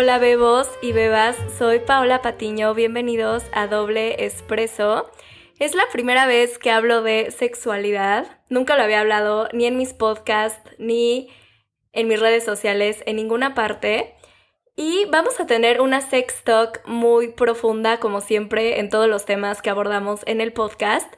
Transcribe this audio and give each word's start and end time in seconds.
Hola 0.00 0.18
bebos 0.20 0.70
y 0.80 0.92
bebas, 0.92 1.36
soy 1.58 1.80
Paola 1.80 2.22
Patiño, 2.22 2.72
bienvenidos 2.72 3.42
a 3.52 3.66
Doble 3.66 4.24
Espresso. 4.24 5.10
Es 5.58 5.74
la 5.74 5.82
primera 5.92 6.24
vez 6.24 6.56
que 6.56 6.70
hablo 6.70 7.02
de 7.02 7.32
sexualidad, 7.32 8.40
nunca 8.48 8.76
lo 8.76 8.84
había 8.84 9.00
hablado 9.00 9.48
ni 9.52 9.66
en 9.66 9.76
mis 9.76 9.94
podcasts 9.94 10.70
ni 10.78 11.30
en 11.92 12.06
mis 12.06 12.20
redes 12.20 12.44
sociales, 12.44 13.02
en 13.06 13.16
ninguna 13.16 13.56
parte. 13.56 14.14
Y 14.76 15.06
vamos 15.06 15.40
a 15.40 15.46
tener 15.46 15.80
una 15.80 16.00
sex 16.00 16.44
talk 16.44 16.80
muy 16.86 17.32
profunda, 17.32 17.98
como 17.98 18.20
siempre, 18.20 18.78
en 18.78 18.90
todos 18.90 19.08
los 19.08 19.24
temas 19.24 19.62
que 19.62 19.70
abordamos 19.70 20.20
en 20.26 20.40
el 20.40 20.52
podcast. 20.52 21.12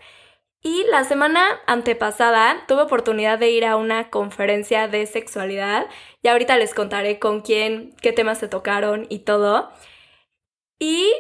Y 0.62 0.84
la 0.90 1.04
semana 1.04 1.60
antepasada 1.66 2.64
tuve 2.69 2.82
oportunidad 2.82 3.38
de 3.38 3.50
ir 3.50 3.64
a 3.64 3.77
una 3.77 4.10
conferencia 4.10 4.88
de 4.88 5.06
sexualidad 5.06 5.86
y 6.23 6.28
ahorita 6.28 6.59
les 6.59 6.74
contaré 6.74 7.19
con 7.19 7.41
quién, 7.41 7.95
qué 8.02 8.12
temas 8.12 8.38
se 8.38 8.48
tocaron 8.48 9.06
y 9.09 9.20
todo. 9.20 9.70
Y 10.78 11.10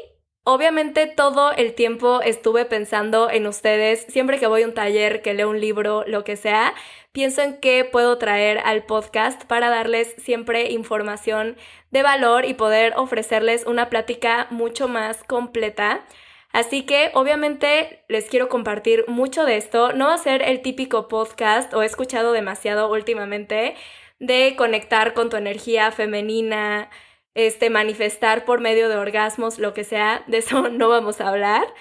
obviamente 0.44 1.06
todo 1.06 1.52
el 1.52 1.74
tiempo 1.74 2.20
estuve 2.20 2.66
pensando 2.66 3.30
en 3.30 3.46
ustedes, 3.46 4.04
siempre 4.10 4.38
que 4.38 4.46
voy 4.46 4.62
a 4.62 4.66
un 4.66 4.74
taller, 4.74 5.22
que 5.22 5.32
leo 5.32 5.48
un 5.48 5.60
libro, 5.60 6.04
lo 6.06 6.22
que 6.22 6.36
sea, 6.36 6.74
pienso 7.12 7.40
en 7.40 7.60
qué 7.60 7.84
puedo 7.84 8.18
traer 8.18 8.58
al 8.58 8.84
podcast 8.84 9.44
para 9.44 9.70
darles 9.70 10.14
siempre 10.18 10.70
información 10.70 11.56
de 11.90 12.02
valor 12.02 12.44
y 12.44 12.52
poder 12.52 12.92
ofrecerles 12.96 13.64
una 13.66 13.88
plática 13.88 14.48
mucho 14.50 14.86
más 14.86 15.24
completa. 15.24 16.04
Así 16.52 16.84
que 16.84 17.10
obviamente 17.14 18.04
les 18.08 18.28
quiero 18.28 18.48
compartir 18.48 19.04
mucho 19.08 19.44
de 19.44 19.56
esto. 19.56 19.92
No 19.92 20.06
va 20.06 20.14
a 20.14 20.18
ser 20.18 20.42
el 20.42 20.62
típico 20.62 21.08
podcast 21.08 21.72
o 21.74 21.82
he 21.82 21.86
escuchado 21.86 22.32
demasiado 22.32 22.90
últimamente 22.90 23.76
de 24.18 24.54
conectar 24.56 25.14
con 25.14 25.30
tu 25.30 25.36
energía 25.36 25.92
femenina, 25.92 26.90
este 27.34 27.70
manifestar 27.70 28.44
por 28.44 28.60
medio 28.60 28.88
de 28.88 28.96
orgasmos, 28.96 29.58
lo 29.58 29.72
que 29.74 29.84
sea, 29.84 30.24
de 30.26 30.38
eso 30.38 30.68
no 30.70 30.88
vamos 30.88 31.20
a 31.20 31.28
hablar. 31.28 31.72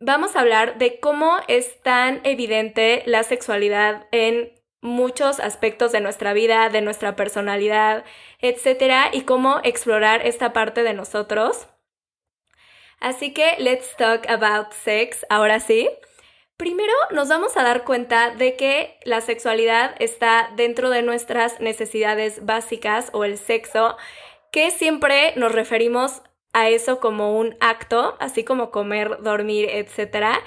Vamos 0.00 0.36
a 0.36 0.40
hablar 0.40 0.78
de 0.78 1.00
cómo 1.00 1.38
es 1.48 1.80
tan 1.82 2.20
evidente 2.24 3.02
la 3.06 3.22
sexualidad 3.22 4.06
en 4.12 4.52
muchos 4.82 5.40
aspectos 5.40 5.92
de 5.92 6.00
nuestra 6.00 6.32
vida, 6.32 6.68
de 6.68 6.82
nuestra 6.82 7.16
personalidad, 7.16 8.04
etcétera, 8.40 9.10
y 9.12 9.22
cómo 9.22 9.60
explorar 9.64 10.26
esta 10.26 10.52
parte 10.52 10.82
de 10.82 10.94
nosotros. 10.94 11.66
Así 13.00 13.32
que 13.32 13.56
let's 13.58 13.96
talk 13.96 14.28
about 14.28 14.72
sex, 14.72 15.26
ahora 15.28 15.60
sí. 15.60 15.88
Primero 16.56 16.92
nos 17.10 17.28
vamos 17.28 17.56
a 17.56 17.62
dar 17.62 17.84
cuenta 17.84 18.30
de 18.30 18.56
que 18.56 18.98
la 19.04 19.20
sexualidad 19.20 19.94
está 19.98 20.50
dentro 20.56 20.88
de 20.88 21.02
nuestras 21.02 21.60
necesidades 21.60 22.44
básicas 22.46 23.10
o 23.12 23.24
el 23.24 23.36
sexo, 23.36 23.96
que 24.50 24.70
siempre 24.70 25.34
nos 25.36 25.52
referimos 25.52 26.22
a 26.54 26.70
eso 26.70 26.98
como 26.98 27.38
un 27.38 27.56
acto, 27.60 28.16
así 28.20 28.42
como 28.42 28.70
comer, 28.70 29.18
dormir, 29.22 29.68
etc. 29.70 30.38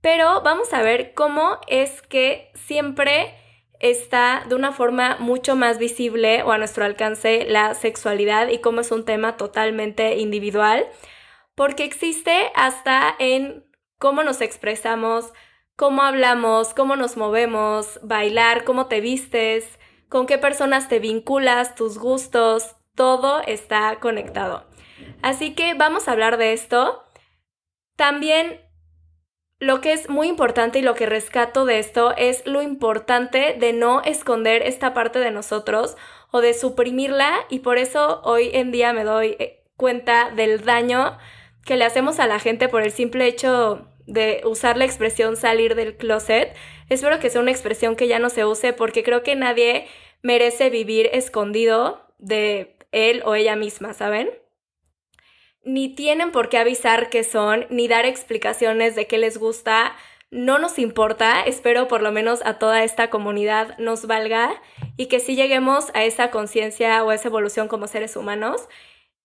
Pero 0.00 0.40
vamos 0.40 0.72
a 0.72 0.80
ver 0.80 1.12
cómo 1.12 1.58
es 1.66 2.00
que 2.00 2.50
siempre 2.54 3.34
está 3.78 4.44
de 4.48 4.54
una 4.54 4.72
forma 4.72 5.18
mucho 5.20 5.54
más 5.54 5.78
visible 5.78 6.42
o 6.44 6.52
a 6.52 6.58
nuestro 6.58 6.86
alcance 6.86 7.44
la 7.46 7.74
sexualidad 7.74 8.48
y 8.48 8.58
cómo 8.58 8.80
es 8.80 8.90
un 8.90 9.04
tema 9.04 9.36
totalmente 9.36 10.16
individual 10.16 10.86
porque 11.58 11.82
existe 11.82 12.52
hasta 12.54 13.12
en 13.18 13.64
cómo 13.98 14.22
nos 14.22 14.40
expresamos, 14.40 15.32
cómo 15.74 16.02
hablamos, 16.02 16.72
cómo 16.72 16.94
nos 16.94 17.16
movemos, 17.16 17.98
bailar, 18.00 18.62
cómo 18.62 18.86
te 18.86 19.00
vistes, 19.00 19.66
con 20.08 20.26
qué 20.26 20.38
personas 20.38 20.88
te 20.88 21.00
vinculas, 21.00 21.74
tus 21.74 21.98
gustos, 21.98 22.76
todo 22.94 23.40
está 23.40 23.98
conectado. 23.98 24.66
Así 25.20 25.56
que 25.56 25.74
vamos 25.74 26.06
a 26.06 26.12
hablar 26.12 26.36
de 26.36 26.52
esto. 26.52 27.04
También 27.96 28.60
lo 29.58 29.80
que 29.80 29.94
es 29.94 30.08
muy 30.08 30.28
importante 30.28 30.78
y 30.78 30.82
lo 30.82 30.94
que 30.94 31.06
rescato 31.06 31.64
de 31.64 31.80
esto 31.80 32.14
es 32.16 32.46
lo 32.46 32.62
importante 32.62 33.56
de 33.58 33.72
no 33.72 34.00
esconder 34.02 34.62
esta 34.62 34.94
parte 34.94 35.18
de 35.18 35.32
nosotros 35.32 35.96
o 36.30 36.40
de 36.40 36.54
suprimirla 36.54 37.34
y 37.50 37.58
por 37.60 37.78
eso 37.78 38.20
hoy 38.22 38.50
en 38.52 38.70
día 38.70 38.92
me 38.92 39.02
doy 39.02 39.34
eh, 39.40 39.64
cuenta 39.76 40.30
del 40.30 40.64
daño 40.64 41.18
que 41.64 41.76
le 41.76 41.84
hacemos 41.84 42.18
a 42.18 42.26
la 42.26 42.38
gente 42.38 42.68
por 42.68 42.82
el 42.82 42.92
simple 42.92 43.26
hecho 43.26 43.88
de 44.06 44.40
usar 44.44 44.76
la 44.76 44.86
expresión 44.86 45.36
salir 45.36 45.74
del 45.74 45.96
closet. 45.96 46.56
Espero 46.88 47.20
que 47.20 47.28
sea 47.28 47.42
una 47.42 47.50
expresión 47.50 47.94
que 47.94 48.08
ya 48.08 48.18
no 48.18 48.30
se 48.30 48.44
use 48.44 48.72
porque 48.72 49.02
creo 49.02 49.22
que 49.22 49.36
nadie 49.36 49.86
merece 50.22 50.70
vivir 50.70 51.10
escondido 51.12 52.06
de 52.18 52.78
él 52.90 53.22
o 53.24 53.34
ella 53.34 53.54
misma, 53.54 53.92
¿saben? 53.92 54.30
Ni 55.62 55.94
tienen 55.94 56.32
por 56.32 56.48
qué 56.48 56.56
avisar 56.56 57.10
qué 57.10 57.22
son, 57.22 57.66
ni 57.68 57.86
dar 57.86 58.06
explicaciones 58.06 58.96
de 58.96 59.06
qué 59.06 59.18
les 59.18 59.36
gusta. 59.36 59.94
No 60.30 60.58
nos 60.58 60.78
importa, 60.78 61.42
espero 61.42 61.86
por 61.88 62.00
lo 62.00 62.10
menos 62.10 62.40
a 62.44 62.58
toda 62.58 62.84
esta 62.84 63.10
comunidad 63.10 63.76
nos 63.78 64.06
valga 64.06 64.60
y 64.96 65.06
que 65.06 65.20
sí 65.20 65.36
lleguemos 65.36 65.90
a 65.94 66.04
esa 66.04 66.30
conciencia 66.30 67.04
o 67.04 67.10
a 67.10 67.14
esa 67.14 67.28
evolución 67.28 67.68
como 67.68 67.86
seres 67.86 68.16
humanos. 68.16 68.68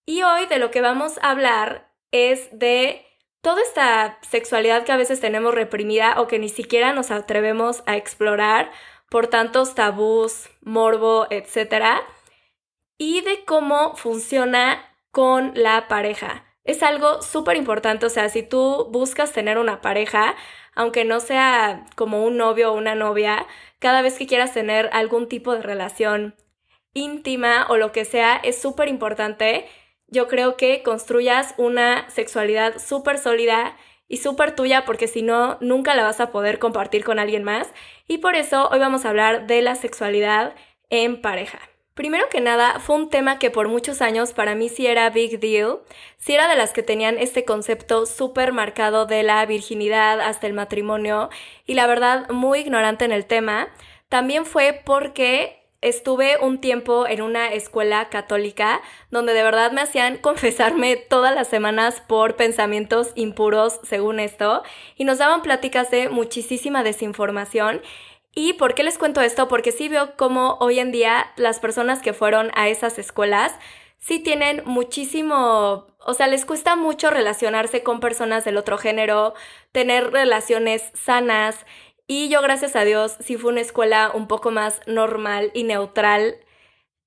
Y 0.05 0.23
hoy 0.23 0.45
de 0.47 0.59
lo 0.59 0.71
que 0.71 0.81
vamos 0.81 1.17
a 1.21 1.31
hablar 1.31 1.92
es 2.13 2.47
de 2.57 3.05
toda 3.41 3.61
esta 3.61 4.19
sexualidad 4.21 4.85
que 4.85 4.93
a 4.93 4.97
veces 4.97 5.19
tenemos 5.19 5.53
reprimida 5.53 6.21
o 6.21 6.27
que 6.27 6.39
ni 6.39 6.47
siquiera 6.47 6.93
nos 6.93 7.11
atrevemos 7.11 7.83
a 7.87 7.97
explorar 7.97 8.71
por 9.09 9.27
tantos 9.27 9.75
tabús, 9.75 10.49
morbo, 10.61 11.27
etc. 11.29 12.01
Y 12.97 13.21
de 13.21 13.43
cómo 13.43 13.95
funciona 13.95 14.95
con 15.11 15.51
la 15.55 15.87
pareja. 15.87 16.45
Es 16.63 16.83
algo 16.83 17.21
súper 17.21 17.57
importante, 17.57 18.05
o 18.05 18.09
sea, 18.09 18.29
si 18.29 18.43
tú 18.43 18.87
buscas 18.91 19.33
tener 19.33 19.57
una 19.57 19.81
pareja, 19.81 20.35
aunque 20.75 21.03
no 21.03 21.19
sea 21.19 21.85
como 21.95 22.23
un 22.23 22.37
novio 22.37 22.71
o 22.71 22.77
una 22.77 22.95
novia, 22.95 23.45
cada 23.79 24.01
vez 24.01 24.17
que 24.17 24.27
quieras 24.27 24.53
tener 24.53 24.89
algún 24.93 25.27
tipo 25.27 25.53
de 25.53 25.61
relación 25.61 26.35
íntima 26.93 27.65
o 27.69 27.77
lo 27.77 27.91
que 27.91 28.05
sea, 28.05 28.37
es 28.37 28.61
súper 28.61 28.87
importante 28.87 29.67
yo 30.13 30.27
creo 30.27 30.55
que 30.55 30.83
construyas 30.83 31.55
una 31.57 32.09
sexualidad 32.09 32.79
súper 32.79 33.17
sólida 33.17 33.75
y 34.07 34.17
súper 34.17 34.55
tuya 34.55 34.85
porque 34.85 35.07
si 35.07 35.23
no, 35.23 35.57
nunca 35.59 35.95
la 35.95 36.03
vas 36.03 36.19
a 36.19 36.31
poder 36.31 36.59
compartir 36.59 37.03
con 37.03 37.17
alguien 37.17 37.43
más. 37.43 37.67
Y 38.07 38.19
por 38.19 38.35
eso 38.35 38.69
hoy 38.69 38.79
vamos 38.79 39.05
a 39.05 39.09
hablar 39.09 39.47
de 39.47 39.61
la 39.63 39.75
sexualidad 39.75 40.53
en 40.91 41.19
pareja. 41.19 41.59
Primero 41.95 42.29
que 42.29 42.41
nada, 42.41 42.79
fue 42.79 42.95
un 42.95 43.09
tema 43.09 43.39
que 43.39 43.49
por 43.49 43.67
muchos 43.67 44.01
años 44.01 44.33
para 44.33 44.55
mí 44.55 44.69
sí 44.69 44.85
era 44.85 45.09
big 45.09 45.39
deal, 45.39 45.79
sí 46.17 46.33
era 46.33 46.47
de 46.47 46.55
las 46.55 46.73
que 46.73 46.83
tenían 46.83 47.17
este 47.17 47.43
concepto 47.43 48.05
súper 48.05 48.51
marcado 48.51 49.05
de 49.05 49.23
la 49.23 49.43
virginidad 49.45 50.21
hasta 50.21 50.47
el 50.47 50.53
matrimonio 50.53 51.29
y 51.65 51.73
la 51.73 51.87
verdad 51.87 52.29
muy 52.29 52.59
ignorante 52.59 53.05
en 53.05 53.11
el 53.11 53.25
tema. 53.25 53.67
También 54.09 54.45
fue 54.45 54.81
porque 54.85 55.62
estuve 55.83 56.37
un 56.39 56.59
tiempo 56.59 57.05
en 57.07 57.21
una 57.21 57.53
escuela 57.53 58.09
católica 58.09 58.81
donde 59.11 59.33
de 59.33 59.43
verdad 59.43 59.71
me 59.71 59.81
hacían 59.81 60.17
confesarme 60.21 60.95
todas 60.95 61.35
las 61.35 61.47
semanas 61.47 62.01
por 62.01 62.35
pensamientos 62.35 63.11
impuros, 63.15 63.79
según 63.83 64.19
esto, 64.19 64.63
y 64.95 65.03
nos 65.03 65.19
daban 65.19 65.41
pláticas 65.41 65.91
de 65.91 66.09
muchísima 66.09 66.83
desinformación. 66.83 67.81
¿Y 68.35 68.53
por 68.53 68.73
qué 68.73 68.83
les 68.83 68.97
cuento 68.97 69.21
esto? 69.21 69.47
Porque 69.47 69.71
sí 69.71 69.89
veo 69.89 70.15
cómo 70.17 70.57
hoy 70.59 70.79
en 70.79 70.91
día 70.91 71.31
las 71.35 71.59
personas 71.59 72.01
que 72.01 72.13
fueron 72.13 72.51
a 72.55 72.67
esas 72.69 72.97
escuelas 72.97 73.53
sí 74.03 74.19
tienen 74.19 74.63
muchísimo, 74.65 75.87
o 76.05 76.13
sea, 76.13 76.27
les 76.27 76.43
cuesta 76.43 76.75
mucho 76.75 77.09
relacionarse 77.09 77.83
con 77.83 78.01
personas 78.01 78.43
del 78.43 78.57
otro 78.57 78.77
género, 78.77 79.33
tener 79.71 80.11
relaciones 80.11 80.91
sanas 80.93 81.65
y 82.07 82.29
yo, 82.29 82.41
gracias 82.41 82.75
a 82.75 82.83
Dios, 82.83 83.15
sí 83.19 83.37
fue 83.37 83.51
una 83.51 83.61
escuela 83.61 84.11
un 84.13 84.27
poco 84.27 84.51
más 84.51 84.81
normal 84.87 85.51
y 85.53 85.63
neutral 85.63 86.37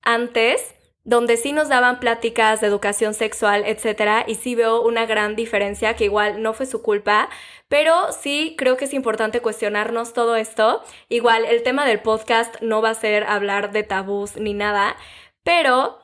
antes, 0.01 0.73
donde 1.03 1.37
sí 1.37 1.53
nos 1.53 1.69
daban 1.69 1.99
pláticas 1.99 2.59
de 2.59 2.67
educación 2.67 3.13
sexual, 3.13 3.63
etcétera, 3.65 4.25
y 4.27 4.35
sí 4.35 4.55
veo 4.55 4.81
una 4.81 5.05
gran 5.05 5.35
diferencia 5.35 5.95
que 5.95 6.05
igual 6.05 6.41
no 6.41 6.53
fue 6.53 6.65
su 6.65 6.81
culpa, 6.81 7.29
pero 7.69 8.11
sí 8.11 8.55
creo 8.57 8.75
que 8.75 8.85
es 8.85 8.93
importante 8.93 9.41
cuestionarnos 9.41 10.13
todo 10.13 10.35
esto. 10.35 10.83
Igual 11.09 11.45
el 11.45 11.63
tema 11.63 11.85
del 11.85 12.01
podcast 12.01 12.55
no 12.61 12.81
va 12.81 12.89
a 12.89 12.95
ser 12.95 13.23
hablar 13.23 13.71
de 13.71 13.83
tabús 13.83 14.35
ni 14.35 14.53
nada, 14.53 14.97
pero 15.43 15.99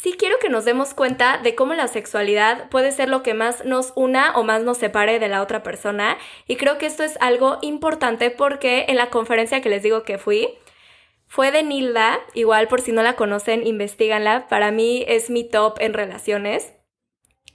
sí 0.00 0.14
quiero 0.18 0.38
que 0.38 0.48
nos 0.48 0.64
demos 0.64 0.94
cuenta 0.94 1.38
de 1.38 1.54
cómo 1.54 1.74
la 1.74 1.88
sexualidad 1.88 2.68
puede 2.70 2.92
ser 2.92 3.08
lo 3.08 3.22
que 3.22 3.34
más 3.34 3.64
nos 3.64 3.92
una 3.96 4.36
o 4.36 4.44
más 4.44 4.62
nos 4.62 4.78
separe 4.78 5.18
de 5.18 5.28
la 5.28 5.42
otra 5.42 5.62
persona. 5.62 6.18
Y 6.46 6.56
creo 6.56 6.78
que 6.78 6.86
esto 6.86 7.02
es 7.02 7.16
algo 7.20 7.58
importante 7.62 8.30
porque 8.30 8.86
en 8.88 8.96
la 8.96 9.10
conferencia 9.10 9.60
que 9.60 9.68
les 9.68 9.82
digo 9.82 10.04
que 10.04 10.18
fui, 10.18 10.58
fue 11.26 11.50
de 11.50 11.62
Nilda, 11.62 12.20
igual 12.34 12.68
por 12.68 12.80
si 12.80 12.92
no 12.92 13.02
la 13.02 13.16
conocen, 13.16 13.66
investiganla. 13.66 14.48
Para 14.48 14.70
mí 14.70 15.04
es 15.08 15.30
mi 15.30 15.44
top 15.44 15.76
en 15.80 15.92
relaciones. 15.94 16.72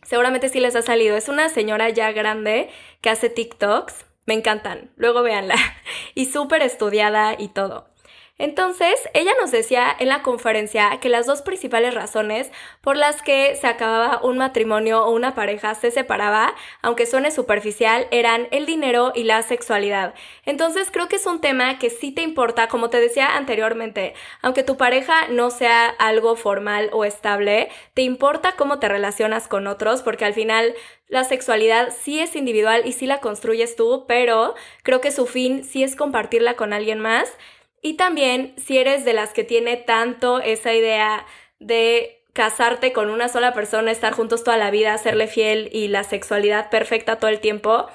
Seguramente 0.04 0.50
sí 0.50 0.60
les 0.60 0.75
ha 0.75 0.81
salido. 0.81 1.16
Es 1.16 1.30
una 1.30 1.50
señora 1.50 1.90
ya 1.90 2.12
grande 2.12 2.69
que 3.01 3.10
hace 3.10 3.30
TikToks. 3.30 4.06
Me 4.25 4.34
encantan. 4.34 4.92
Luego 4.95 5.24
véanla. 5.24 5.56
Y 6.16 6.28
súper 6.28 6.62
estudiada 6.62 7.36
y 7.40 7.48
todo. 7.48 7.93
Entonces, 8.39 8.95
ella 9.13 9.31
nos 9.39 9.51
decía 9.51 9.95
en 10.00 10.09
la 10.09 10.24
conferencia 10.24 11.00
que 11.00 11.07
las 11.07 11.27
dos 11.27 11.44
principales 11.44 11.94
razones 11.94 12.51
por 12.81 12.97
las 12.97 13.21
que 13.21 13.56
se 13.56 13.68
acababa 13.68 14.21
un 14.24 14.39
matrimonio 14.39 15.06
o 15.06 15.12
una 15.12 15.35
pareja 15.35 15.75
se 15.75 15.91
separaba, 15.91 16.56
aunque 16.81 17.06
suene 17.06 17.30
superficial, 17.30 18.07
eran 18.09 18.47
el 18.50 18.65
dinero 18.65 19.12
y 19.13 19.24
la 19.24 19.44
sexualidad. 19.44 20.15
Entonces, 20.45 20.89
creo 20.91 21.07
que 21.07 21.18
es 21.18 21.27
un 21.27 21.41
tema 21.41 21.77
que 21.77 21.91
sí 21.91 22.12
te 22.12 22.24
importa, 22.24 22.68
como 22.68 22.89
te 22.89 23.00
decía 23.00 23.38
anteriormente, 23.38 24.15
aunque 24.41 24.63
tu 24.63 24.77
pareja 24.77 25.27
no 25.30 25.51
sea 25.51 25.88
algo 25.88 26.35
formal 26.35 26.89
o 26.91 27.06
estable, 27.06 27.69
te 27.94 28.01
importa 28.01 28.53
cómo 28.57 28.80
te 28.80 28.89
relacionas 28.89 29.47
con 29.47 29.68
otros, 29.68 30.01
porque 30.01 30.25
al 30.25 30.33
final 30.33 30.74
la 31.07 31.24
sexualidad 31.24 31.94
sí 31.95 32.19
es 32.19 32.35
individual 32.35 32.81
y 32.85 32.94
sí 32.94 33.06
la 33.06 33.19
construyes 33.19 33.75
tú, 33.75 34.06
pero 34.07 34.56
creo 34.81 35.00
que 35.01 35.12
su 35.12 35.27
fin 35.27 35.63
sí 35.63 35.83
es 35.83 35.95
compartirla 35.95 36.56
con 36.56 36.74
alguien 36.74 37.00
más. 37.00 37.31
Y 37.83 37.95
también 37.95 38.56
si 38.57 38.77
eres 38.77 39.03
de 39.06 39.13
las 39.13 39.33
que 39.33 39.44
tiene 39.44 39.75
tanto 39.75 40.39
esa 40.39 40.74
idea 40.74 41.25
de 41.59 42.24
casarte 42.31 42.94
con 42.94 43.09
una 43.09 43.27
sola 43.27 43.53
persona, 43.53 43.91
estar 43.91 44.13
juntos 44.13 44.44
toda 44.44 44.57
la 44.57 44.71
vida, 44.71 44.97
serle 44.97 45.27
fiel 45.27 45.69
y 45.71 45.89
la 45.89 46.06
sexualidad 46.06 46.69
perfecta 46.69 47.18
todo 47.18 47.30
el 47.30 47.41
tiempo, 47.41 47.88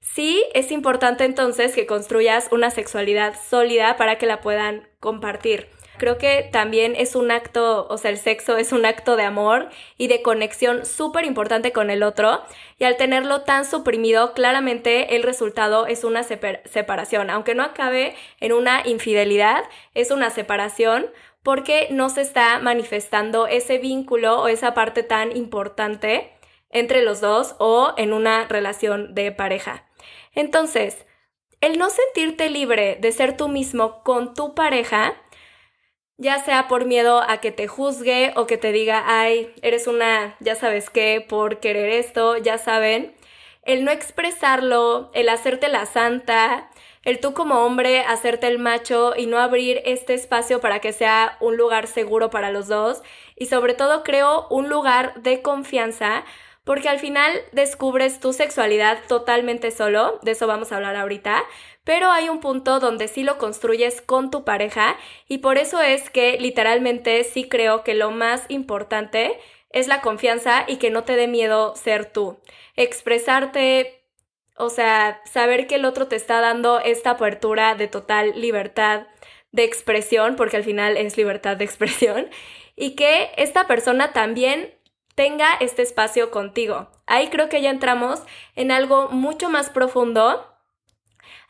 sí 0.00 0.44
es 0.54 0.72
importante 0.72 1.24
entonces 1.24 1.74
que 1.74 1.86
construyas 1.86 2.48
una 2.50 2.70
sexualidad 2.70 3.34
sólida 3.48 3.96
para 3.96 4.18
que 4.18 4.26
la 4.26 4.40
puedan 4.40 4.88
compartir. 4.98 5.68
Creo 5.98 6.16
que 6.16 6.48
también 6.50 6.94
es 6.96 7.14
un 7.14 7.30
acto, 7.30 7.86
o 7.90 7.98
sea, 7.98 8.10
el 8.10 8.18
sexo 8.18 8.56
es 8.56 8.72
un 8.72 8.86
acto 8.86 9.16
de 9.16 9.24
amor 9.24 9.68
y 9.96 10.08
de 10.08 10.22
conexión 10.22 10.86
súper 10.86 11.24
importante 11.24 11.72
con 11.72 11.90
el 11.90 12.02
otro. 12.02 12.42
Y 12.78 12.84
al 12.84 12.96
tenerlo 12.96 13.42
tan 13.42 13.64
suprimido, 13.64 14.32
claramente 14.32 15.16
el 15.16 15.22
resultado 15.22 15.86
es 15.86 16.04
una 16.04 16.22
separación. 16.22 17.30
Aunque 17.30 17.54
no 17.54 17.62
acabe 17.62 18.14
en 18.40 18.52
una 18.52 18.82
infidelidad, 18.86 19.64
es 19.94 20.10
una 20.10 20.30
separación 20.30 21.10
porque 21.42 21.88
no 21.90 22.10
se 22.10 22.20
está 22.20 22.58
manifestando 22.58 23.46
ese 23.46 23.78
vínculo 23.78 24.40
o 24.40 24.48
esa 24.48 24.74
parte 24.74 25.02
tan 25.02 25.36
importante 25.36 26.32
entre 26.70 27.02
los 27.02 27.20
dos 27.20 27.56
o 27.58 27.94
en 27.96 28.12
una 28.12 28.46
relación 28.46 29.14
de 29.14 29.32
pareja. 29.32 29.86
Entonces, 30.34 31.06
el 31.60 31.78
no 31.78 31.88
sentirte 31.90 32.50
libre 32.50 32.98
de 33.00 33.10
ser 33.12 33.36
tú 33.36 33.48
mismo 33.48 34.02
con 34.04 34.34
tu 34.34 34.54
pareja 34.54 35.14
ya 36.18 36.44
sea 36.44 36.68
por 36.68 36.84
miedo 36.84 37.22
a 37.26 37.38
que 37.38 37.52
te 37.52 37.68
juzgue 37.68 38.32
o 38.36 38.46
que 38.46 38.58
te 38.58 38.72
diga, 38.72 39.04
ay, 39.06 39.52
eres 39.62 39.86
una, 39.86 40.36
ya 40.40 40.56
sabes 40.56 40.90
qué, 40.90 41.24
por 41.26 41.60
querer 41.60 41.88
esto, 41.88 42.36
ya 42.36 42.58
saben, 42.58 43.14
el 43.62 43.84
no 43.84 43.90
expresarlo, 43.92 45.10
el 45.14 45.28
hacerte 45.28 45.68
la 45.68 45.86
santa, 45.86 46.70
el 47.04 47.20
tú 47.20 47.34
como 47.34 47.64
hombre 47.64 48.00
hacerte 48.00 48.48
el 48.48 48.58
macho 48.58 49.14
y 49.16 49.26
no 49.26 49.38
abrir 49.38 49.80
este 49.84 50.14
espacio 50.14 50.60
para 50.60 50.80
que 50.80 50.92
sea 50.92 51.36
un 51.40 51.56
lugar 51.56 51.86
seguro 51.86 52.30
para 52.30 52.50
los 52.50 52.66
dos. 52.66 53.02
Y 53.36 53.46
sobre 53.46 53.74
todo 53.74 54.02
creo 54.02 54.46
un 54.50 54.68
lugar 54.68 55.14
de 55.22 55.40
confianza 55.40 56.24
porque 56.64 56.90
al 56.90 56.98
final 56.98 57.32
descubres 57.52 58.20
tu 58.20 58.34
sexualidad 58.34 58.98
totalmente 59.08 59.70
solo, 59.70 60.18
de 60.20 60.32
eso 60.32 60.46
vamos 60.46 60.70
a 60.70 60.76
hablar 60.76 60.96
ahorita, 60.96 61.42
pero 61.88 62.10
hay 62.10 62.28
un 62.28 62.40
punto 62.40 62.80
donde 62.80 63.08
sí 63.08 63.22
lo 63.22 63.38
construyes 63.38 64.02
con 64.02 64.30
tu 64.30 64.44
pareja 64.44 64.98
y 65.26 65.38
por 65.38 65.56
eso 65.56 65.80
es 65.80 66.10
que 66.10 66.38
literalmente 66.38 67.24
sí 67.24 67.48
creo 67.48 67.82
que 67.82 67.94
lo 67.94 68.10
más 68.10 68.44
importante 68.50 69.40
es 69.70 69.88
la 69.88 70.02
confianza 70.02 70.66
y 70.68 70.76
que 70.76 70.90
no 70.90 71.04
te 71.04 71.16
dé 71.16 71.28
miedo 71.28 71.74
ser 71.76 72.04
tú. 72.04 72.40
Expresarte, 72.76 74.04
o 74.54 74.68
sea, 74.68 75.22
saber 75.24 75.66
que 75.66 75.76
el 75.76 75.86
otro 75.86 76.08
te 76.08 76.16
está 76.16 76.42
dando 76.42 76.78
esta 76.78 77.12
apertura 77.12 77.74
de 77.74 77.88
total 77.88 78.38
libertad 78.38 79.06
de 79.52 79.64
expresión, 79.64 80.36
porque 80.36 80.58
al 80.58 80.64
final 80.64 80.98
es 80.98 81.16
libertad 81.16 81.56
de 81.56 81.64
expresión, 81.64 82.28
y 82.76 82.96
que 82.96 83.30
esta 83.38 83.66
persona 83.66 84.12
también 84.12 84.74
tenga 85.14 85.54
este 85.60 85.80
espacio 85.80 86.30
contigo. 86.30 86.90
Ahí 87.06 87.28
creo 87.28 87.48
que 87.48 87.62
ya 87.62 87.70
entramos 87.70 88.20
en 88.56 88.72
algo 88.72 89.08
mucho 89.08 89.48
más 89.48 89.70
profundo. 89.70 90.44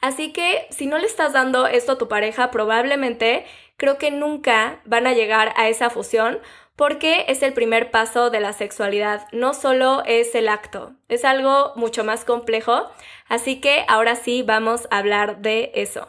Así 0.01 0.33
que 0.33 0.67
si 0.71 0.87
no 0.87 0.99
le 0.99 1.07
estás 1.07 1.33
dando 1.33 1.67
esto 1.67 1.93
a 1.93 1.99
tu 1.99 2.09
pareja, 2.09 2.51
probablemente 2.51 3.47
creo 3.77 3.99
que 3.99 4.11
nunca 4.11 4.81
van 4.85 5.07
a 5.07 5.13
llegar 5.13 5.53
a 5.57 5.69
esa 5.69 5.91
fusión 5.91 6.41
porque 6.77 7.25
es 7.29 7.43
el 7.43 7.53
primer 7.53 7.91
paso 7.91 8.31
de 8.31 8.39
la 8.39 8.53
sexualidad, 8.53 9.27
no 9.33 9.53
solo 9.53 10.05
es 10.07 10.37
el 10.37 10.49
acto, 10.49 10.95
es 11.09 11.25
algo 11.25 11.73
mucho 11.75 12.05
más 12.05 12.25
complejo, 12.25 12.89
así 13.27 13.61
que 13.61 13.85
ahora 13.89 14.15
sí 14.15 14.45
vamos 14.45 14.87
a 14.93 14.99
hablar 14.99 15.39
de 15.39 15.73
eso. 15.75 16.07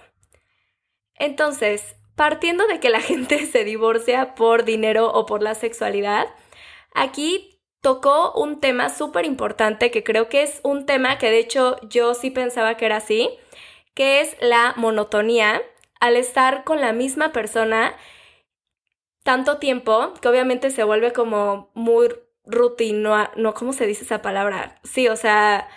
Entonces, 1.16 1.96
partiendo 2.16 2.68
de 2.68 2.80
que 2.80 2.90
la 2.90 3.02
gente 3.02 3.48
se 3.48 3.64
divorcia 3.64 4.36
por 4.36 4.64
dinero 4.64 5.12
o 5.12 5.26
por 5.26 5.42
la 5.42 5.56
sexualidad, 5.56 6.28
Aquí 6.94 7.62
tocó 7.82 8.34
un 8.34 8.60
tema 8.60 8.90
súper 8.90 9.26
importante 9.26 9.92
que 9.92 10.04
creo 10.04 10.28
que 10.30 10.44
es 10.44 10.60
un 10.64 10.86
tema 10.86 11.18
que 11.18 11.30
de 11.30 11.40
hecho 11.40 11.78
yo 11.88 12.14
sí 12.14 12.30
pensaba 12.32 12.76
que 12.76 12.86
era 12.86 12.98
así, 12.98 13.30
que 14.00 14.22
es 14.22 14.38
la 14.40 14.74
monotonía 14.78 15.62
al 16.00 16.16
estar 16.16 16.64
con 16.64 16.80
la 16.80 16.94
misma 16.94 17.34
persona 17.34 17.98
tanto 19.24 19.58
tiempo, 19.58 20.14
que 20.22 20.30
obviamente 20.30 20.72
se 20.72 20.86
vuelve 20.86 21.12
como 21.12 21.70
muy 21.74 22.08
rutino, 22.46 23.30
no, 23.36 23.54
¿cómo 23.54 23.74
se 23.74 23.86
dice 23.86 24.06
esa 24.06 24.22
palabra? 24.22 24.80
Sí, 24.86 25.10
o 25.10 25.18
sea, 25.18 25.68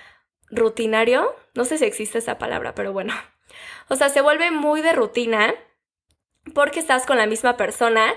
rutinario, 0.53 1.35
no 1.55 1.65
sé 1.65 1.79
si 1.79 1.85
existe 1.85 2.19
esa 2.19 2.39
palabra, 2.39 2.77
pero 2.77 2.93
bueno. 2.93 3.13
O 3.89 3.97
sea, 3.97 4.09
se 4.09 4.21
vuelve 4.21 4.53
muy 4.53 4.83
de 4.83 4.93
rutina 4.93 5.53
porque 6.55 6.79
estás 6.79 7.07
con 7.07 7.19
la 7.19 7.27
misma 7.27 7.57
persona 7.57 8.15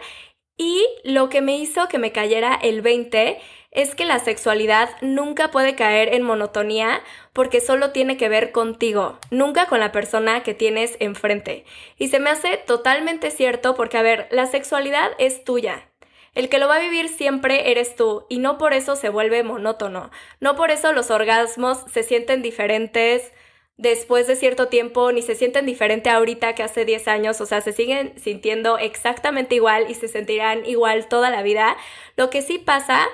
y 0.56 0.86
lo 1.04 1.30
que 1.30 1.42
me 1.42 1.58
hizo 1.58 1.88
que 1.88 1.98
me 1.98 2.12
cayera 2.12 2.54
el 2.54 2.84
20 2.84 3.42
es 3.76 3.94
que 3.94 4.06
la 4.06 4.20
sexualidad 4.20 4.90
nunca 5.02 5.52
puede 5.52 5.76
caer 5.76 6.14
en 6.14 6.24
monotonía 6.24 7.02
porque 7.34 7.62
solo 7.62 7.92
tiene 7.92 8.18
que 8.18 8.30
ver 8.30 8.52
contigo, 8.52 9.20
nunca 9.30 9.68
con 9.68 9.80
la 9.80 9.92
persona 9.92 10.44
que 10.44 10.54
tienes 10.54 10.96
enfrente. 11.00 11.66
Y 11.98 12.08
se 12.08 12.20
me 12.20 12.30
hace 12.30 12.58
totalmente 12.58 13.32
cierto 13.32 13.76
porque, 13.76 13.98
a 13.98 14.02
ver, 14.02 14.28
la 14.32 14.48
sexualidad 14.48 15.12
es 15.20 15.44
tuya. 15.44 15.90
El 16.34 16.50
que 16.50 16.60
lo 16.60 16.68
va 16.68 16.76
a 16.76 16.80
vivir 16.80 17.10
siempre 17.10 17.72
eres 17.72 17.96
tú 17.96 18.26
y 18.30 18.40
no 18.40 18.58
por 18.58 18.74
eso 18.74 18.96
se 18.96 19.10
vuelve 19.10 19.44
monótono, 19.44 20.12
no 20.40 20.56
por 20.56 20.72
eso 20.72 20.92
los 20.92 21.10
orgasmos 21.10 21.80
se 21.92 22.04
sienten 22.04 22.42
diferentes, 22.42 23.32
después 23.78 24.28
de 24.28 24.36
cierto 24.36 24.68
tiempo 24.68 25.12
ni 25.12 25.22
se 25.22 25.36
sienten 25.36 25.66
diferente 25.66 26.10
ahorita 26.10 26.56
que 26.56 26.64
hace 26.64 26.86
10 26.86 27.08
años, 27.08 27.42
o 27.42 27.46
sea, 27.46 27.62
se 27.62 27.74
siguen 27.74 28.14
sintiendo 28.18 28.78
exactamente 28.78 29.56
igual 29.56 29.86
y 29.90 29.96
se 29.96 30.08
sentirán 30.08 30.66
igual 30.66 31.08
toda 31.08 31.30
la 31.30 31.42
vida. 31.42 31.76
Lo 32.16 32.30
que 32.30 32.42
sí 32.42 32.58
pasa 32.58 33.08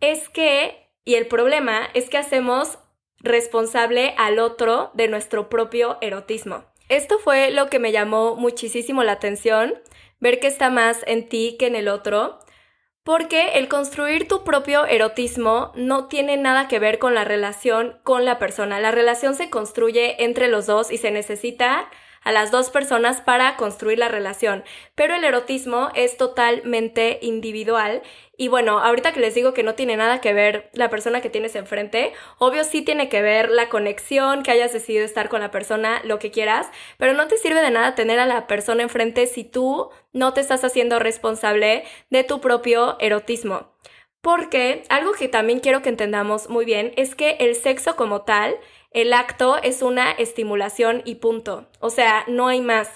es 0.00 0.28
que, 0.28 0.88
y 1.04 1.14
el 1.14 1.26
problema 1.26 1.88
es 1.94 2.08
que 2.08 2.18
hacemos 2.18 2.78
responsable 3.18 4.14
al 4.16 4.38
otro 4.38 4.90
de 4.94 5.08
nuestro 5.08 5.48
propio 5.48 5.98
erotismo. 6.00 6.64
Esto 6.88 7.18
fue 7.18 7.50
lo 7.50 7.68
que 7.68 7.78
me 7.78 7.92
llamó 7.92 8.34
muchísimo 8.34 9.04
la 9.04 9.12
atención, 9.12 9.74
ver 10.18 10.40
que 10.40 10.48
está 10.48 10.70
más 10.70 11.04
en 11.06 11.28
ti 11.28 11.56
que 11.58 11.66
en 11.66 11.76
el 11.76 11.88
otro. 11.88 12.40
Porque 13.02 13.52
el 13.54 13.68
construir 13.68 14.28
tu 14.28 14.44
propio 14.44 14.84
erotismo 14.84 15.72
no 15.74 16.06
tiene 16.08 16.36
nada 16.36 16.68
que 16.68 16.78
ver 16.78 16.98
con 16.98 17.14
la 17.14 17.24
relación 17.24 17.98
con 18.02 18.24
la 18.26 18.38
persona. 18.38 18.78
La 18.78 18.90
relación 18.90 19.34
se 19.34 19.48
construye 19.48 20.22
entre 20.22 20.48
los 20.48 20.66
dos 20.66 20.90
y 20.92 20.98
se 20.98 21.10
necesita 21.10 21.88
a 22.22 22.32
las 22.32 22.50
dos 22.50 22.70
personas 22.70 23.20
para 23.20 23.56
construir 23.56 23.98
la 23.98 24.08
relación. 24.08 24.64
Pero 24.94 25.14
el 25.14 25.24
erotismo 25.24 25.90
es 25.94 26.16
totalmente 26.16 27.18
individual. 27.22 28.02
Y 28.36 28.48
bueno, 28.48 28.78
ahorita 28.78 29.12
que 29.12 29.20
les 29.20 29.34
digo 29.34 29.52
que 29.52 29.62
no 29.62 29.74
tiene 29.74 29.96
nada 29.96 30.20
que 30.20 30.32
ver 30.32 30.70
la 30.72 30.90
persona 30.90 31.20
que 31.20 31.30
tienes 31.30 31.54
enfrente, 31.56 32.12
obvio 32.38 32.64
sí 32.64 32.82
tiene 32.82 33.08
que 33.08 33.22
ver 33.22 33.50
la 33.50 33.68
conexión, 33.68 34.42
que 34.42 34.50
hayas 34.50 34.72
decidido 34.72 35.04
estar 35.04 35.28
con 35.28 35.40
la 35.40 35.50
persona, 35.50 36.00
lo 36.04 36.18
que 36.18 36.30
quieras, 36.30 36.68
pero 36.96 37.12
no 37.12 37.26
te 37.26 37.36
sirve 37.36 37.60
de 37.60 37.70
nada 37.70 37.94
tener 37.94 38.18
a 38.18 38.26
la 38.26 38.46
persona 38.46 38.82
enfrente 38.82 39.26
si 39.26 39.44
tú 39.44 39.90
no 40.12 40.32
te 40.32 40.40
estás 40.40 40.64
haciendo 40.64 40.98
responsable 40.98 41.84
de 42.10 42.24
tu 42.24 42.40
propio 42.40 42.96
erotismo. 43.00 43.70
Porque 44.20 44.82
algo 44.90 45.12
que 45.12 45.28
también 45.28 45.60
quiero 45.60 45.80
que 45.80 45.88
entendamos 45.88 46.50
muy 46.50 46.64
bien 46.66 46.92
es 46.96 47.14
que 47.14 47.36
el 47.40 47.54
sexo 47.54 47.96
como 47.96 48.22
tal 48.22 48.56
el 48.90 49.12
acto 49.12 49.58
es 49.62 49.82
una 49.82 50.10
estimulación 50.12 51.02
y 51.04 51.16
punto. 51.16 51.68
O 51.78 51.90
sea, 51.90 52.24
no 52.26 52.48
hay 52.48 52.60
más. 52.60 52.88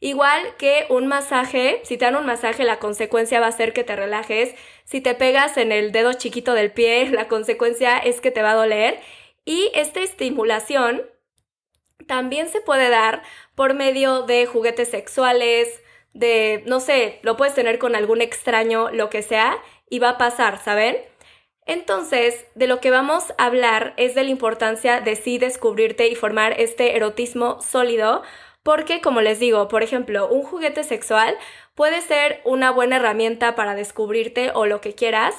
Igual 0.00 0.56
que 0.56 0.86
un 0.88 1.06
masaje, 1.06 1.80
si 1.84 1.98
te 1.98 2.06
dan 2.06 2.16
un 2.16 2.26
masaje, 2.26 2.64
la 2.64 2.78
consecuencia 2.78 3.38
va 3.38 3.48
a 3.48 3.52
ser 3.52 3.72
que 3.72 3.84
te 3.84 3.96
relajes. 3.96 4.54
Si 4.84 5.00
te 5.00 5.14
pegas 5.14 5.56
en 5.58 5.72
el 5.72 5.92
dedo 5.92 6.14
chiquito 6.14 6.54
del 6.54 6.72
pie, 6.72 7.08
la 7.12 7.28
consecuencia 7.28 7.98
es 7.98 8.20
que 8.20 8.30
te 8.30 8.42
va 8.42 8.52
a 8.52 8.54
doler. 8.54 8.98
Y 9.44 9.70
esta 9.74 10.00
estimulación 10.00 11.02
también 12.06 12.48
se 12.48 12.60
puede 12.60 12.88
dar 12.88 13.22
por 13.54 13.74
medio 13.74 14.22
de 14.22 14.46
juguetes 14.46 14.88
sexuales, 14.88 15.82
de, 16.12 16.64
no 16.66 16.80
sé, 16.80 17.20
lo 17.22 17.36
puedes 17.36 17.54
tener 17.54 17.78
con 17.78 17.94
algún 17.94 18.20
extraño, 18.20 18.90
lo 18.90 19.10
que 19.10 19.22
sea, 19.22 19.58
y 19.88 19.98
va 19.98 20.10
a 20.10 20.18
pasar, 20.18 20.58
¿saben? 20.62 20.96
Entonces, 21.70 22.46
de 22.56 22.66
lo 22.66 22.80
que 22.80 22.90
vamos 22.90 23.32
a 23.38 23.46
hablar 23.46 23.94
es 23.96 24.16
de 24.16 24.24
la 24.24 24.30
importancia 24.30 25.00
de 25.00 25.14
sí 25.14 25.38
descubrirte 25.38 26.08
y 26.08 26.16
formar 26.16 26.60
este 26.60 26.96
erotismo 26.96 27.62
sólido, 27.62 28.22
Porque, 28.64 29.00
como 29.00 29.20
les 29.22 29.38
digo, 29.38 29.68
por 29.68 29.82
ejemplo, 29.82 30.28
un 30.28 30.42
juguete 30.42 30.82
sexual 30.84 31.36
puede 31.74 32.02
ser 32.02 32.42
una 32.44 32.70
buena 32.72 32.96
herramienta 32.96 33.54
para 33.54 33.74
descubrirte 33.74 34.50
o 34.52 34.66
lo 34.66 34.80
que 34.82 34.94
quieras, 34.94 35.34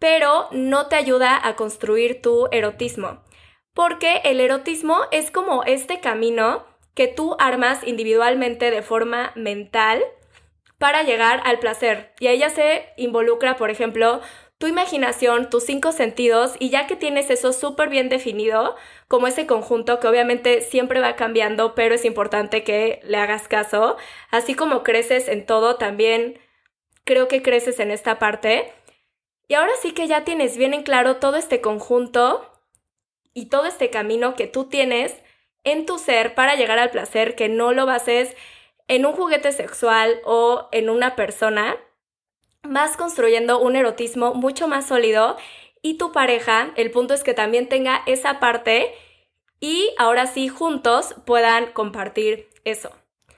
pero 0.00 0.48
no 0.50 0.88
te 0.88 0.96
ayuda 0.96 1.38
a 1.46 1.54
construir 1.56 2.22
tu 2.22 2.48
erotismo. 2.50 3.22
Porque 3.74 4.22
el 4.24 4.40
erotismo 4.40 5.02
es 5.12 5.30
como 5.30 5.62
este 5.62 6.00
camino 6.00 6.64
que 6.94 7.06
tú 7.06 7.36
armas 7.38 7.86
individualmente 7.86 8.70
de 8.70 8.82
forma 8.82 9.30
mental 9.36 10.02
para 10.78 11.02
llegar 11.02 11.40
al 11.44 11.58
placer. 11.58 12.12
Y 12.18 12.26
ahí 12.26 12.38
ya 12.38 12.50
se 12.50 12.88
involucra, 12.96 13.56
por 13.56 13.70
ejemplo, 13.70 14.20
tu 14.58 14.66
imaginación, 14.66 15.50
tus 15.50 15.64
cinco 15.64 15.92
sentidos, 15.92 16.54
y 16.58 16.70
ya 16.70 16.86
que 16.86 16.96
tienes 16.96 17.30
eso 17.30 17.52
súper 17.52 17.88
bien 17.90 18.08
definido, 18.08 18.74
como 19.06 19.26
ese 19.26 19.46
conjunto 19.46 20.00
que 20.00 20.08
obviamente 20.08 20.62
siempre 20.62 21.00
va 21.00 21.16
cambiando, 21.16 21.74
pero 21.74 21.94
es 21.94 22.04
importante 22.04 22.64
que 22.64 23.00
le 23.04 23.18
hagas 23.18 23.48
caso, 23.48 23.96
así 24.30 24.54
como 24.54 24.82
creces 24.82 25.28
en 25.28 25.44
todo, 25.44 25.76
también 25.76 26.38
creo 27.04 27.28
que 27.28 27.42
creces 27.42 27.80
en 27.80 27.90
esta 27.90 28.18
parte. 28.18 28.72
Y 29.48 29.54
ahora 29.54 29.72
sí 29.80 29.92
que 29.92 30.08
ya 30.08 30.24
tienes 30.24 30.56
bien 30.56 30.74
en 30.74 30.82
claro 30.82 31.16
todo 31.16 31.36
este 31.36 31.60
conjunto 31.60 32.50
y 33.34 33.46
todo 33.46 33.66
este 33.66 33.90
camino 33.90 34.34
que 34.34 34.46
tú 34.46 34.64
tienes 34.64 35.14
en 35.64 35.84
tu 35.84 35.98
ser 35.98 36.34
para 36.34 36.56
llegar 36.56 36.78
al 36.78 36.90
placer, 36.90 37.36
que 37.36 37.48
no 37.48 37.72
lo 37.72 37.86
bases 37.86 38.34
en 38.88 39.04
un 39.04 39.12
juguete 39.12 39.52
sexual 39.52 40.20
o 40.24 40.68
en 40.72 40.88
una 40.88 41.14
persona, 41.16 41.76
vas 42.68 42.96
construyendo 42.96 43.58
un 43.60 43.76
erotismo 43.76 44.34
mucho 44.34 44.68
más 44.68 44.86
sólido 44.86 45.36
y 45.82 45.98
tu 45.98 46.12
pareja, 46.12 46.72
el 46.76 46.90
punto 46.90 47.14
es 47.14 47.22
que 47.22 47.34
también 47.34 47.68
tenga 47.68 48.02
esa 48.06 48.40
parte 48.40 48.94
y 49.60 49.94
ahora 49.98 50.26
sí 50.26 50.48
juntos 50.48 51.14
puedan 51.24 51.72
compartir 51.72 52.48
eso. 52.64 52.90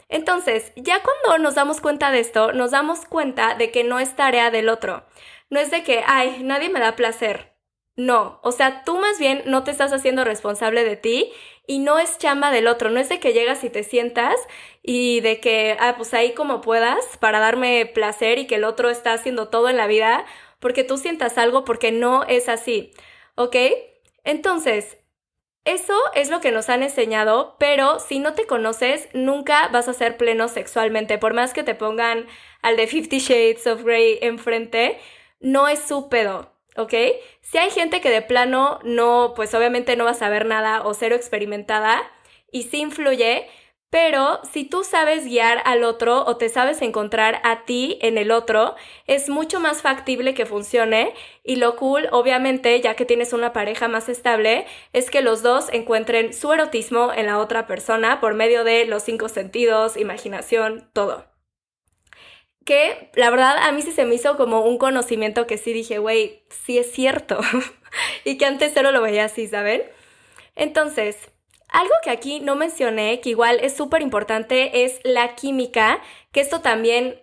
Entonces, 0.08 0.72
ya 0.76 1.02
cuando 1.02 1.42
nos 1.42 1.54
damos 1.54 1.80
cuenta 1.80 2.10
de 2.10 2.20
esto, 2.20 2.52
nos 2.52 2.70
damos 2.70 3.04
cuenta 3.04 3.54
de 3.54 3.70
que 3.70 3.84
no 3.84 3.98
es 3.98 4.16
tarea 4.16 4.50
del 4.50 4.68
otro. 4.68 5.04
No 5.50 5.60
es 5.60 5.70
de 5.70 5.82
que, 5.82 6.02
ay, 6.06 6.42
nadie 6.42 6.70
me 6.70 6.80
da 6.80 6.96
placer. 6.96 7.52
No, 7.98 8.38
o 8.44 8.52
sea, 8.52 8.84
tú 8.84 8.96
más 8.96 9.18
bien 9.18 9.42
no 9.46 9.64
te 9.64 9.72
estás 9.72 9.92
haciendo 9.92 10.22
responsable 10.22 10.84
de 10.84 10.94
ti 10.94 11.32
y 11.66 11.80
no 11.80 11.98
es 11.98 12.16
chamba 12.16 12.52
del 12.52 12.68
otro, 12.68 12.90
no 12.90 13.00
es 13.00 13.08
de 13.08 13.18
que 13.18 13.32
llegas 13.32 13.64
y 13.64 13.70
te 13.70 13.82
sientas 13.82 14.36
y 14.84 15.18
de 15.20 15.40
que, 15.40 15.76
ah, 15.80 15.94
pues 15.96 16.14
ahí 16.14 16.32
como 16.32 16.60
puedas 16.60 17.16
para 17.18 17.40
darme 17.40 17.86
placer 17.86 18.38
y 18.38 18.46
que 18.46 18.54
el 18.54 18.62
otro 18.62 18.88
está 18.88 19.14
haciendo 19.14 19.48
todo 19.48 19.68
en 19.68 19.76
la 19.76 19.88
vida 19.88 20.24
porque 20.60 20.84
tú 20.84 20.96
sientas 20.96 21.38
algo 21.38 21.64
porque 21.64 21.90
no 21.90 22.22
es 22.22 22.48
así, 22.48 22.92
¿ok? 23.34 23.56
Entonces, 24.22 24.98
eso 25.64 25.98
es 26.14 26.30
lo 26.30 26.40
que 26.40 26.52
nos 26.52 26.68
han 26.68 26.84
enseñado, 26.84 27.56
pero 27.58 27.98
si 27.98 28.20
no 28.20 28.34
te 28.34 28.46
conoces, 28.46 29.08
nunca 29.12 29.68
vas 29.68 29.88
a 29.88 29.92
ser 29.92 30.16
pleno 30.16 30.46
sexualmente, 30.46 31.18
por 31.18 31.34
más 31.34 31.52
que 31.52 31.64
te 31.64 31.74
pongan 31.74 32.26
al 32.62 32.76
de 32.76 32.86
Fifty 32.86 33.18
Shades 33.18 33.66
of 33.66 33.82
Grey 33.82 34.20
enfrente, 34.22 34.98
no 35.40 35.66
es 35.66 35.80
su. 35.80 36.08
¿Ok? 36.78 36.94
Si 37.40 37.58
hay 37.58 37.70
gente 37.70 38.00
que 38.00 38.10
de 38.10 38.22
plano 38.22 38.78
no, 38.84 39.34
pues 39.36 39.52
obviamente 39.54 39.96
no 39.96 40.04
va 40.04 40.12
a 40.12 40.14
saber 40.14 40.46
nada 40.46 40.82
o 40.82 40.94
cero 40.94 41.16
experimentada 41.16 42.02
y 42.50 42.62
sí 42.64 42.78
influye, 42.78 43.48
pero 43.90 44.40
si 44.44 44.64
tú 44.64 44.84
sabes 44.84 45.24
guiar 45.24 45.62
al 45.64 45.82
otro 45.82 46.24
o 46.26 46.36
te 46.36 46.50
sabes 46.50 46.82
encontrar 46.82 47.40
a 47.42 47.64
ti 47.64 47.98
en 48.02 48.18
el 48.18 48.30
otro, 48.30 48.76
es 49.06 49.30
mucho 49.30 49.60
más 49.60 49.80
factible 49.82 50.34
que 50.34 50.46
funcione 50.46 51.14
y 51.42 51.56
lo 51.56 51.76
cool, 51.76 52.08
obviamente, 52.12 52.78
ya 52.80 52.94
que 52.94 53.06
tienes 53.06 53.32
una 53.32 53.54
pareja 53.54 53.88
más 53.88 54.10
estable, 54.10 54.66
es 54.92 55.10
que 55.10 55.22
los 55.22 55.42
dos 55.42 55.68
encuentren 55.72 56.34
su 56.34 56.52
erotismo 56.52 57.12
en 57.14 57.26
la 57.26 57.38
otra 57.38 57.66
persona 57.66 58.20
por 58.20 58.34
medio 58.34 58.62
de 58.62 58.84
los 58.84 59.02
cinco 59.02 59.28
sentidos, 59.28 59.96
imaginación, 59.96 60.90
todo 60.92 61.27
que 62.68 63.10
la 63.14 63.30
verdad 63.30 63.56
a 63.56 63.72
mí 63.72 63.80
sí 63.80 63.92
se 63.92 64.04
me 64.04 64.14
hizo 64.14 64.36
como 64.36 64.60
un 64.60 64.76
conocimiento 64.76 65.46
que 65.46 65.56
sí 65.56 65.72
dije, 65.72 65.96
güey, 65.96 66.42
sí 66.50 66.76
es 66.76 66.92
cierto. 66.92 67.40
y 68.26 68.36
que 68.36 68.44
antes 68.44 68.74
solo 68.74 68.92
lo 68.92 69.00
veía 69.00 69.24
así, 69.24 69.48
¿saben? 69.48 69.84
Entonces, 70.54 71.16
algo 71.70 71.94
que 72.02 72.10
aquí 72.10 72.40
no 72.40 72.56
mencioné, 72.56 73.20
que 73.22 73.30
igual 73.30 73.58
es 73.62 73.74
súper 73.74 74.02
importante, 74.02 74.84
es 74.84 75.00
la 75.02 75.34
química, 75.34 76.02
que 76.30 76.40
esto 76.40 76.60
también, 76.60 77.22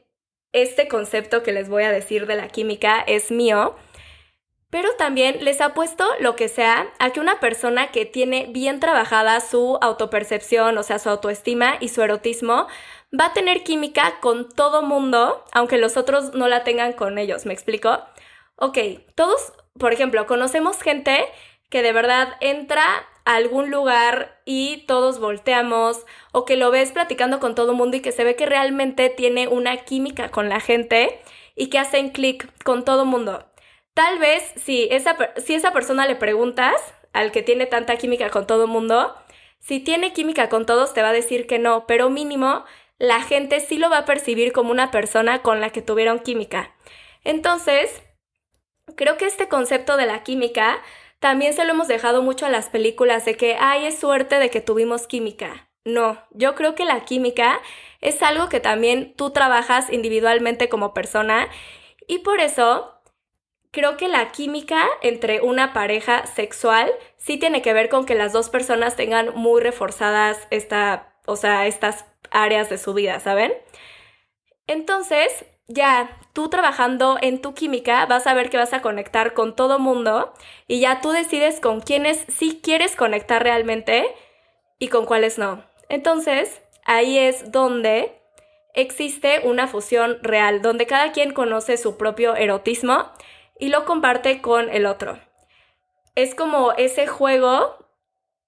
este 0.52 0.88
concepto 0.88 1.44
que 1.44 1.52
les 1.52 1.70
voy 1.70 1.84
a 1.84 1.92
decir 1.92 2.26
de 2.26 2.38
la 2.38 2.48
química 2.48 3.04
es 3.06 3.30
mío. 3.30 3.76
Pero 4.76 4.94
también 4.98 5.38
les 5.40 5.62
apuesto 5.62 6.06
lo 6.20 6.36
que 6.36 6.50
sea 6.50 6.92
a 7.00 7.12
que 7.12 7.22
una 7.22 7.40
persona 7.40 7.92
que 7.92 8.06
tiene 8.06 8.48
bien 8.50 8.82
trabajada 8.82 9.40
su 9.40 9.78
autopercepción, 9.82 10.78
o 10.78 10.84
sea, 10.84 11.00
su 11.00 11.08
autoestima 11.08 11.78
y 11.80 11.88
su 11.88 12.02
erotismo, 12.02 12.68
va 13.18 13.28
a 13.28 13.34
tener 13.34 13.64
química 13.64 14.20
con 14.20 14.50
todo 14.50 14.82
mundo, 14.82 15.46
aunque 15.54 15.78
los 15.78 15.96
otros 15.96 16.34
no 16.34 16.50
la 16.50 16.66
tengan 16.66 16.92
con 16.92 17.18
ellos, 17.18 17.46
¿me 17.46 17.54
explico? 17.54 18.02
Ok, 18.58 18.78
todos, 19.16 19.54
por 19.80 19.94
ejemplo, 19.94 20.28
conocemos 20.28 20.82
gente 20.82 21.26
que 21.70 21.82
de 21.82 21.94
verdad 21.94 22.34
entra 22.42 22.84
a 23.24 23.36
algún 23.36 23.72
lugar 23.72 24.42
y 24.44 24.84
todos 24.88 25.20
volteamos, 25.20 26.06
o 26.34 26.44
que 26.44 26.58
lo 26.58 26.70
ves 26.70 26.92
platicando 26.92 27.40
con 27.40 27.56
todo 27.56 27.74
mundo 27.74 27.96
y 27.96 28.02
que 28.02 28.12
se 28.12 28.26
ve 28.26 28.36
que 28.36 28.46
realmente 28.46 29.08
tiene 29.08 29.48
una 29.48 29.78
química 29.86 30.32
con 30.32 30.50
la 30.50 30.60
gente 30.60 31.22
y 31.56 31.68
que 31.68 31.80
hacen 31.80 32.10
clic 32.10 32.52
con 32.66 32.84
todo 32.84 33.06
mundo. 33.06 33.46
Tal 33.96 34.20
vez 34.20 34.44
si 34.58 34.90
esa, 34.92 35.16
si 35.38 35.56
esa 35.56 35.72
persona 35.72 36.06
le 36.06 36.18
preguntas 36.18 36.76
al 37.14 37.32
que 37.32 37.42
tiene 37.42 37.66
tanta 37.66 37.96
química 37.96 38.30
con 38.30 38.46
todo 38.46 38.68
mundo, 38.68 39.16
si 39.60 39.80
tiene 39.80 40.12
química 40.12 40.50
con 40.50 40.66
todos 40.66 40.94
te 40.94 41.02
va 41.02 41.10
a 41.10 41.14
decir 41.14 41.48
que 41.48 41.60
no, 41.60 41.88
pero 41.88 42.10
mínimo 42.10 42.66
la 42.98 43.22
gente 43.22 43.62
sí 43.62 43.78
lo 43.78 43.90
va 43.90 44.00
a 44.00 44.06
percibir 44.06 44.52
como 44.52 44.72
una 44.72 44.92
persona 44.92 45.42
con 45.42 45.62
la 45.62 45.70
que 45.70 45.82
tuvieron 45.82 46.20
química. 46.20 46.76
Entonces, 47.24 48.04
creo 48.98 49.16
que 49.16 49.28
este 49.28 49.48
concepto 49.48 49.96
de 49.96 50.06
la 50.06 50.24
química 50.24 50.82
también 51.20 51.54
se 51.54 51.64
lo 51.64 51.72
hemos 51.72 51.88
dejado 51.88 52.22
mucho 52.22 52.46
a 52.46 52.50
las 52.50 52.68
películas 52.68 53.24
de 53.24 53.38
que, 53.38 53.56
ay, 53.58 53.86
es 53.86 53.98
suerte 53.98 54.40
de 54.40 54.50
que 54.50 54.60
tuvimos 54.60 55.08
química. 55.08 55.70
No, 55.86 56.22
yo 56.32 56.54
creo 56.56 56.76
que 56.76 56.84
la 56.84 57.06
química 57.06 57.62
es 58.02 58.22
algo 58.22 58.50
que 58.50 58.60
también 58.60 59.16
tú 59.16 59.30
trabajas 59.30 59.90
individualmente 59.90 60.68
como 60.68 60.94
persona 60.94 61.48
y 62.08 62.20
por 62.20 62.42
eso 62.42 62.95
creo 63.76 63.98
que 63.98 64.08
la 64.08 64.32
química 64.32 64.88
entre 65.02 65.42
una 65.42 65.74
pareja 65.74 66.26
sexual 66.28 66.90
sí 67.18 67.38
tiene 67.38 67.62
que 67.62 67.74
ver 67.74 67.90
con 67.90 68.06
que 68.06 68.16
las 68.16 68.32
dos 68.32 68.50
personas 68.50 68.96
tengan 68.96 69.36
muy 69.36 69.62
reforzadas 69.62 70.48
esta, 70.50 71.14
o 71.26 71.36
sea, 71.36 71.68
estas 71.68 72.06
áreas 72.32 72.70
de 72.70 72.78
su 72.78 72.94
vida, 72.94 73.20
¿saben? 73.20 73.52
Entonces, 74.66 75.46
ya 75.68 76.18
tú 76.32 76.50
trabajando 76.50 77.18
en 77.22 77.42
tu 77.42 77.54
química 77.54 78.06
vas 78.06 78.28
a 78.28 78.34
ver 78.34 78.50
que 78.50 78.56
vas 78.56 78.72
a 78.72 78.82
conectar 78.82 79.34
con 79.34 79.58
todo 79.58 79.78
mundo 79.78 80.34
y 80.70 80.80
ya 80.80 81.02
tú 81.02 81.12
decides 81.12 81.60
con 81.60 81.82
quiénes 81.82 82.26
sí 82.30 82.62
quieres 82.64 82.96
conectar 82.96 83.44
realmente 83.44 84.08
y 84.80 84.88
con 84.88 85.06
cuáles 85.06 85.38
no. 85.38 85.66
Entonces, 85.90 86.62
ahí 86.86 87.18
es 87.18 87.52
donde 87.52 88.22
existe 88.74 89.42
una 89.44 89.68
fusión 89.68 90.18
real, 90.22 90.62
donde 90.62 90.86
cada 90.86 91.12
quien 91.12 91.34
conoce 91.34 91.76
su 91.76 91.98
propio 91.98 92.38
erotismo 92.38 93.12
y 93.60 93.70
lo 93.70 93.86
comparte 93.86 94.42
con 94.42 94.70
el 94.70 94.86
otro. 94.86 95.20
Es 96.16 96.36
como 96.36 96.74
ese 96.74 97.08
juego 97.08 97.78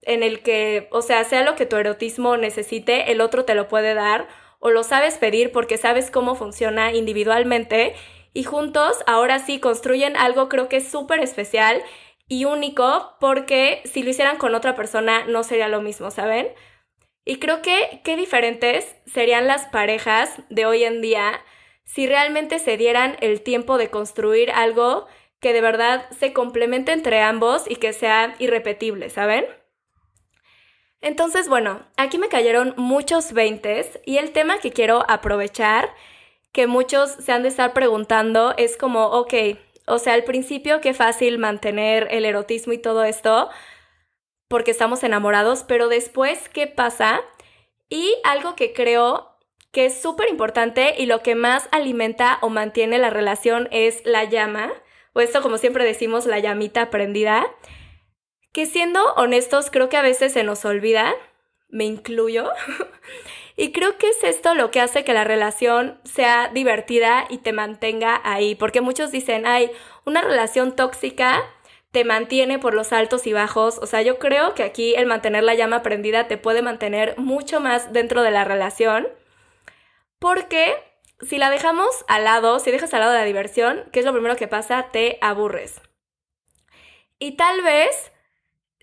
en 0.01 0.23
el 0.23 0.41
que, 0.41 0.87
o 0.91 1.01
sea, 1.01 1.23
sea 1.23 1.43
lo 1.43 1.55
que 1.55 1.65
tu 1.65 1.75
erotismo 1.75 2.37
necesite, 2.37 3.11
el 3.11 3.21
otro 3.21 3.45
te 3.45 3.55
lo 3.55 3.67
puede 3.67 3.93
dar 3.93 4.27
o 4.59 4.69
lo 4.69 4.83
sabes 4.83 5.17
pedir 5.17 5.51
porque 5.51 5.77
sabes 5.77 6.11
cómo 6.11 6.35
funciona 6.35 6.93
individualmente 6.93 7.93
y 8.33 8.43
juntos 8.43 8.97
ahora 9.05 9.39
sí 9.39 9.59
construyen 9.59 10.15
algo 10.15 10.49
creo 10.49 10.69
que 10.69 10.77
es 10.77 10.87
súper 10.87 11.19
especial 11.19 11.83
y 12.27 12.45
único 12.45 13.15
porque 13.19 13.81
si 13.85 14.03
lo 14.03 14.09
hicieran 14.09 14.37
con 14.37 14.55
otra 14.55 14.75
persona 14.75 15.25
no 15.25 15.43
sería 15.43 15.67
lo 15.67 15.81
mismo, 15.81 16.11
¿saben? 16.11 16.47
Y 17.25 17.39
creo 17.39 17.61
que 17.61 18.01
qué 18.03 18.15
diferentes 18.15 18.95
serían 19.05 19.47
las 19.47 19.65
parejas 19.65 20.41
de 20.49 20.65
hoy 20.65 20.83
en 20.83 21.01
día 21.01 21.41
si 21.87 22.05
realmente 22.05 22.59
se 22.59 22.77
dieran 22.77 23.17
el 23.21 23.41
tiempo 23.41 23.77
de 23.77 23.89
construir 23.89 24.51
algo 24.51 25.07
que 25.39 25.53
de 25.53 25.61
verdad 25.61 26.05
se 26.11 26.33
complemente 26.33 26.91
entre 26.91 27.21
ambos 27.21 27.63
y 27.67 27.77
que 27.77 27.93
sea 27.93 28.35
irrepetible, 28.39 29.09
¿saben? 29.09 29.45
Entonces, 30.99 31.47
bueno, 31.47 31.87
aquí 31.95 32.17
me 32.17 32.27
cayeron 32.27 32.73
muchos 32.75 33.31
veintes 33.31 33.99
y 34.05 34.17
el 34.17 34.31
tema 34.31 34.59
que 34.59 34.71
quiero 34.71 35.05
aprovechar, 35.07 35.93
que 36.51 36.67
muchos 36.67 37.11
se 37.11 37.31
han 37.31 37.43
de 37.43 37.49
estar 37.49 37.71
preguntando, 37.73 38.53
es 38.57 38.77
como, 38.77 39.05
ok, 39.07 39.33
o 39.85 39.99
sea, 39.99 40.13
al 40.13 40.23
principio 40.23 40.81
qué 40.81 40.93
fácil 40.93 41.37
mantener 41.37 42.07
el 42.11 42.25
erotismo 42.25 42.73
y 42.73 42.79
todo 42.79 43.03
esto, 43.05 43.49
porque 44.49 44.71
estamos 44.71 45.03
enamorados, 45.03 45.63
pero 45.63 45.87
después, 45.87 46.49
¿qué 46.49 46.67
pasa? 46.67 47.21
Y 47.89 48.15
algo 48.23 48.55
que 48.55 48.73
creo 48.73 49.36
que 49.71 49.85
es 49.85 50.01
súper 50.01 50.29
importante 50.29 50.95
y 50.97 51.05
lo 51.05 51.21
que 51.21 51.35
más 51.35 51.67
alimenta 51.71 52.39
o 52.41 52.49
mantiene 52.49 52.97
la 52.97 53.09
relación 53.09 53.67
es 53.71 54.05
la 54.05 54.23
llama, 54.23 54.71
o 55.13 55.19
esto 55.19 55.41
como 55.41 55.57
siempre 55.57 55.85
decimos, 55.85 56.25
la 56.25 56.39
llamita 56.39 56.89
prendida 56.89 57.45
que 58.51 58.65
siendo 58.65 59.03
honestos 59.13 59.69
creo 59.69 59.89
que 59.89 59.97
a 59.97 60.01
veces 60.01 60.33
se 60.33 60.43
nos 60.43 60.65
olvida, 60.65 61.13
me 61.69 61.85
incluyo, 61.85 62.49
Y 63.59 63.71
creo 63.71 63.97
que 63.97 64.09
es 64.09 64.23
esto 64.23 64.53
lo 64.53 64.69
que 64.69 64.79
hace 64.79 65.03
que 65.03 65.15
la 65.15 65.23
relación 65.23 65.99
sea 66.03 66.51
divertida 66.53 67.25
y 67.27 67.39
te 67.39 67.53
mantenga 67.53 68.21
ahí, 68.23 68.53
porque 68.53 68.81
muchos 68.81 69.11
dicen, 69.11 69.47
hay 69.47 69.71
una 70.05 70.21
relación 70.21 70.75
tóxica 70.75 71.43
te 71.91 72.03
mantiene 72.03 72.59
por 72.59 72.73
los 72.73 72.93
altos 72.93 73.25
y 73.27 73.33
bajos. 73.33 73.79
O 73.81 73.85
sea, 73.85 74.01
yo 74.01 74.19
creo 74.19 74.53
que 74.53 74.63
aquí 74.63 74.93
el 74.95 75.05
mantener 75.07 75.43
la 75.43 75.55
llama 75.55 75.81
prendida 75.81 76.27
te 76.27 76.37
puede 76.37 76.61
mantener 76.61 77.17
mucho 77.17 77.59
más 77.59 77.93
dentro 77.93 78.21
de 78.21 78.31
la 78.31 78.43
relación. 78.43 79.07
Porque 80.19 80.75
si 81.21 81.37
la 81.37 81.49
dejamos 81.49 82.05
al 82.07 82.23
lado, 82.23 82.59
si 82.59 82.71
dejas 82.71 82.93
al 82.93 83.01
lado 83.01 83.13
la 83.13 83.23
diversión, 83.23 83.89
¿qué 83.91 83.99
es 83.99 84.05
lo 84.05 84.13
primero 84.13 84.35
que 84.35 84.47
pasa? 84.47 84.89
Te 84.91 85.17
aburres. 85.21 85.81
Y 87.19 87.35
tal 87.35 87.61
vez 87.61 88.11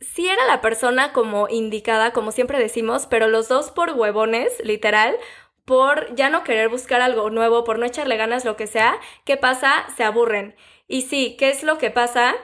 sí 0.00 0.28
era 0.28 0.44
la 0.46 0.60
persona 0.60 1.12
como 1.12 1.48
indicada, 1.48 2.12
como 2.12 2.32
siempre 2.32 2.58
decimos, 2.58 3.06
pero 3.06 3.28
los 3.28 3.48
dos 3.48 3.70
por 3.70 3.90
huevones, 3.90 4.52
literal, 4.64 5.16
por 5.64 6.14
ya 6.14 6.28
no 6.28 6.44
querer 6.44 6.68
buscar 6.68 7.00
algo 7.00 7.30
nuevo, 7.30 7.64
por 7.64 7.78
no 7.78 7.86
echarle 7.86 8.16
ganas, 8.16 8.44
lo 8.44 8.56
que 8.56 8.66
sea, 8.66 8.98
¿qué 9.24 9.36
pasa? 9.36 9.86
Se 9.96 10.04
aburren. 10.04 10.56
Y 10.86 11.02
sí, 11.02 11.36
¿qué 11.38 11.50
es 11.50 11.62
lo 11.62 11.78
que 11.78 11.90
pasa? 11.90 12.34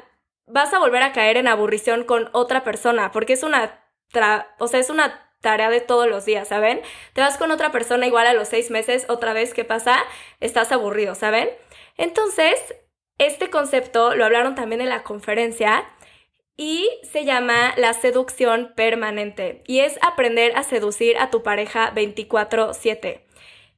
Vas 0.47 0.73
a 0.73 0.79
volver 0.79 1.03
a 1.03 1.13
caer 1.13 1.37
en 1.37 1.49
aburrición 1.49 2.05
con 2.05 2.31
otra 2.33 2.65
persona, 2.65 3.11
porque 3.13 3.35
es 3.35 3.43
una, 3.43 3.85
o 4.59 4.67
sea, 4.69 4.81
es 4.81 4.91
una 4.91 5.30
tarea 5.41 5.71
de 5.71 5.81
todos 5.81 6.09
los 6.09 6.25
días, 6.25 6.49
¿saben? 6.49 6.83
Te 7.13 7.21
vas 7.21 7.39
con 7.39 7.51
otra 7.51 7.73
persona 7.73 8.07
igual 8.07 8.27
a 8.27 8.35
los 8.35 8.49
seis 8.49 8.71
meses, 8.71 9.07
otra 9.09 9.33
vez, 9.33 9.55
¿qué 9.55 9.65
pasa? 9.65 9.99
Estás 10.41 10.73
aburrido, 10.73 11.15
¿saben? 11.15 11.49
Entonces, 11.97 12.59
este 13.19 13.51
concepto 13.51 14.15
lo 14.15 14.25
hablaron 14.25 14.55
también 14.55 14.81
en 14.81 14.89
la 14.89 15.03
conferencia 15.03 15.85
y 16.57 16.91
se 17.03 17.25
llama 17.25 17.75
la 17.77 17.95
seducción 17.95 18.73
permanente 18.77 19.63
y 19.67 19.81
es 19.81 19.99
aprender 20.03 20.57
a 20.57 20.63
seducir 20.63 21.19
a 21.19 21.31
tu 21.31 21.43
pareja 21.43 21.93
24/7. 21.95 23.25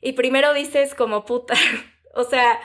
Y 0.01 0.13
primero 0.13 0.53
dices 0.53 0.95
como 0.95 1.25
puta, 1.25 1.55
o 2.15 2.25
sea, 2.25 2.61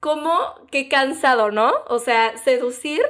como 0.00 0.66
qué 0.70 0.88
cansado, 0.88 1.50
¿no? 1.50 1.72
O 1.88 1.98
sea, 1.98 2.36
seducir 2.38 3.02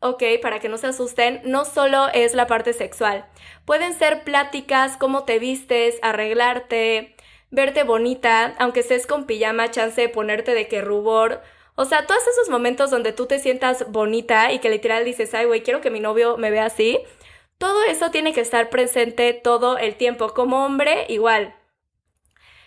ok, 0.00 0.22
para 0.40 0.60
que 0.60 0.68
no 0.68 0.78
se 0.78 0.88
asusten, 0.88 1.40
no 1.44 1.64
solo 1.64 2.08
es 2.14 2.34
la 2.34 2.46
parte 2.46 2.72
sexual. 2.72 3.26
Pueden 3.64 3.94
ser 3.94 4.24
pláticas, 4.24 4.96
cómo 4.96 5.24
te 5.24 5.38
vistes, 5.38 5.96
arreglarte, 6.02 7.16
verte 7.50 7.82
bonita, 7.82 8.54
aunque 8.58 8.80
estés 8.80 9.06
con 9.06 9.26
pijama, 9.26 9.70
chance 9.70 10.00
de 10.00 10.08
ponerte 10.08 10.54
de 10.54 10.68
que 10.68 10.82
rubor. 10.82 11.42
O 11.74 11.84
sea, 11.84 12.06
todos 12.06 12.26
esos 12.26 12.48
momentos 12.48 12.90
donde 12.90 13.12
tú 13.12 13.26
te 13.26 13.38
sientas 13.38 13.90
bonita 13.90 14.52
y 14.52 14.58
que 14.58 14.70
literal 14.70 15.04
dices, 15.04 15.34
ay, 15.34 15.46
güey, 15.46 15.62
quiero 15.62 15.80
que 15.80 15.90
mi 15.90 16.00
novio 16.00 16.36
me 16.36 16.50
vea 16.50 16.66
así. 16.66 16.98
Todo 17.58 17.84
eso 17.84 18.10
tiene 18.10 18.32
que 18.32 18.40
estar 18.40 18.70
presente 18.70 19.32
todo 19.32 19.78
el 19.78 19.96
tiempo. 19.96 20.28
Como 20.34 20.64
hombre, 20.64 21.06
igual. 21.08 21.54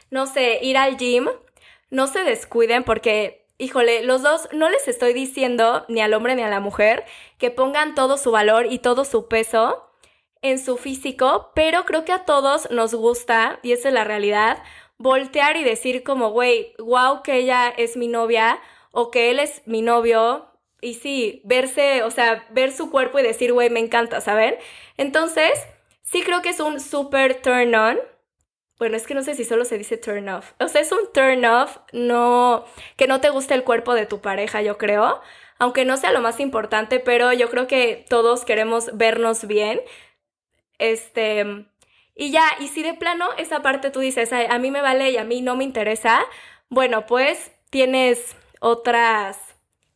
No 0.09 0.27
sé, 0.27 0.59
ir 0.61 0.77
al 0.77 0.97
gym. 0.97 1.27
No 1.89 2.07
se 2.07 2.23
descuiden 2.23 2.83
porque 2.83 3.40
híjole, 3.61 4.03
los 4.03 4.23
dos 4.23 4.49
no 4.51 4.69
les 4.69 4.87
estoy 4.87 5.13
diciendo, 5.13 5.85
ni 5.87 6.01
al 6.01 6.15
hombre 6.15 6.35
ni 6.35 6.41
a 6.41 6.49
la 6.49 6.59
mujer, 6.59 7.05
que 7.37 7.51
pongan 7.51 7.93
todo 7.93 8.17
su 8.17 8.31
valor 8.31 8.65
y 8.65 8.79
todo 8.79 9.05
su 9.05 9.27
peso 9.27 9.87
en 10.41 10.57
su 10.57 10.77
físico, 10.77 11.51
pero 11.53 11.85
creo 11.85 12.03
que 12.03 12.11
a 12.11 12.25
todos 12.25 12.71
nos 12.71 12.95
gusta, 12.95 13.59
y 13.61 13.73
esa 13.73 13.89
es 13.89 13.93
la 13.93 14.03
realidad, 14.03 14.63
voltear 14.97 15.57
y 15.57 15.63
decir 15.63 16.03
como, 16.03 16.31
güey, 16.31 16.73
wow, 16.79 17.21
que 17.21 17.35
ella 17.35 17.69
es 17.69 17.97
mi 17.97 18.07
novia 18.07 18.59
o 18.91 19.11
que 19.11 19.29
él 19.29 19.39
es 19.39 19.61
mi 19.65 19.83
novio. 19.83 20.47
Y 20.81 20.95
sí, 20.95 21.41
verse, 21.45 22.01
o 22.01 22.09
sea, 22.09 22.47
ver 22.49 22.71
su 22.71 22.89
cuerpo 22.89 23.19
y 23.19 23.23
decir, 23.23 23.53
güey, 23.53 23.69
me 23.69 23.79
encanta, 23.79 24.21
¿saben? 24.21 24.55
Entonces, 24.97 25.51
sí 26.01 26.23
creo 26.23 26.41
que 26.41 26.49
es 26.49 26.59
un 26.59 26.79
super 26.79 27.39
turn 27.39 27.75
on 27.75 27.99
bueno, 28.81 28.97
es 28.97 29.05
que 29.05 29.13
no 29.13 29.21
sé 29.21 29.35
si 29.35 29.45
solo 29.45 29.63
se 29.63 29.77
dice 29.77 29.95
turn 29.95 30.27
off. 30.27 30.53
O 30.59 30.67
sea, 30.67 30.81
es 30.81 30.91
un 30.91 31.13
turn 31.13 31.45
off, 31.45 31.77
no, 31.93 32.65
que 32.97 33.05
no 33.05 33.21
te 33.21 33.29
guste 33.29 33.53
el 33.53 33.63
cuerpo 33.63 33.93
de 33.93 34.07
tu 34.07 34.21
pareja, 34.21 34.63
yo 34.63 34.79
creo. 34.79 35.21
Aunque 35.59 35.85
no 35.85 35.97
sea 35.97 36.11
lo 36.11 36.19
más 36.19 36.39
importante, 36.39 36.99
pero 36.99 37.31
yo 37.31 37.51
creo 37.51 37.67
que 37.67 38.07
todos 38.09 38.43
queremos 38.43 38.97
vernos 38.97 39.45
bien. 39.45 39.81
Este, 40.79 41.67
y 42.15 42.31
ya, 42.31 42.43
y 42.59 42.69
si 42.69 42.81
de 42.81 42.95
plano 42.95 43.29
esa 43.37 43.61
parte 43.61 43.91
tú 43.91 43.99
dices, 43.99 44.33
a 44.33 44.57
mí 44.57 44.71
me 44.71 44.81
vale 44.81 45.11
y 45.11 45.17
a 45.17 45.25
mí 45.25 45.41
no 45.41 45.55
me 45.55 45.63
interesa, 45.63 46.19
bueno, 46.69 47.05
pues 47.05 47.51
tienes 47.69 48.35
otras 48.61 49.37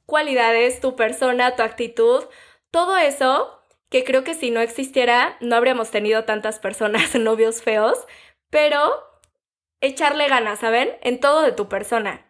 cualidades, 0.05 0.79
tu 0.79 0.95
persona, 0.95 1.55
tu 1.55 1.63
actitud, 1.63 2.23
todo 2.69 2.97
eso 2.97 3.63
que 3.89 4.03
creo 4.03 4.23
que 4.23 4.35
si 4.35 4.51
no 4.51 4.59
existiera 4.59 5.37
no 5.39 5.55
habríamos 5.55 5.89
tenido 5.89 6.23
tantas 6.25 6.59
personas, 6.59 7.15
novios 7.19 7.63
feos, 7.63 7.97
pero 8.55 9.03
echarle 9.81 10.29
ganas, 10.29 10.59
¿saben? 10.59 10.95
En 11.01 11.19
todo 11.19 11.41
de 11.41 11.51
tu 11.51 11.67
persona. 11.67 12.25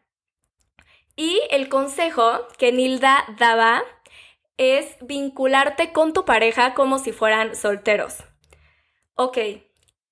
Y 1.15 1.39
el 1.51 1.69
consejo 1.69 2.47
que 2.57 2.71
Nilda 2.71 3.25
daba 3.37 3.83
es 4.57 4.97
vincularte 5.01 5.93
con 5.93 6.13
tu 6.13 6.25
pareja 6.25 6.73
como 6.73 6.97
si 6.97 7.11
fueran 7.11 7.55
solteros. 7.55 8.23
Ok, 9.13 9.37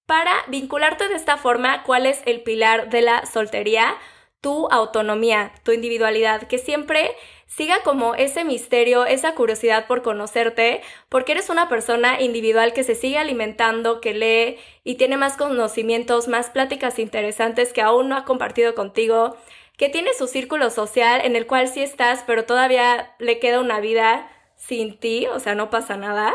para 0.06 0.32
vincularte 0.49 1.08
de 1.08 1.15
esta 1.15 1.38
forma, 1.38 1.82
¿cuál 1.82 2.06
es 2.06 2.21
el 2.28 2.43
pilar 2.43 2.91
de 2.91 3.02
la 3.02 3.26
soltería? 3.26 3.95
Tu 4.39 4.67
autonomía, 4.69 5.52
tu 5.63 5.71
individualidad, 5.71 6.43
que 6.43 6.60
siempre 6.60 7.15
siga 7.55 7.81
como 7.83 8.15
ese 8.15 8.43
misterio, 8.43 9.05
esa 9.05 9.35
curiosidad 9.35 9.85
por 9.85 10.01
conocerte, 10.01 10.81
porque 11.09 11.33
eres 11.33 11.49
una 11.49 11.69
persona 11.69 12.19
individual 12.19 12.73
que 12.73 12.83
se 12.83 12.95
sigue 12.95 13.19
alimentando, 13.19 14.01
que 14.01 14.13
lee 14.13 14.57
y 14.83 14.95
tiene 14.95 15.17
más 15.17 15.37
conocimientos, 15.37 16.27
más 16.27 16.49
pláticas 16.49 16.97
interesantes 16.97 17.71
que 17.71 17.81
aún 17.81 18.09
no 18.09 18.17
ha 18.17 18.25
compartido 18.25 18.73
contigo, 18.73 19.37
que 19.77 19.89
tiene 19.89 20.13
su 20.17 20.27
círculo 20.27 20.71
social 20.71 21.21
en 21.23 21.35
el 21.35 21.45
cual 21.45 21.67
sí 21.67 21.83
estás, 21.83 22.23
pero 22.25 22.45
todavía 22.45 23.15
le 23.19 23.39
queda 23.39 23.59
una 23.59 23.79
vida 23.79 24.29
sin 24.55 24.97
ti, 24.97 25.27
o 25.27 25.39
sea, 25.39 25.53
no 25.53 25.69
pasa 25.69 25.95
nada. 25.95 26.33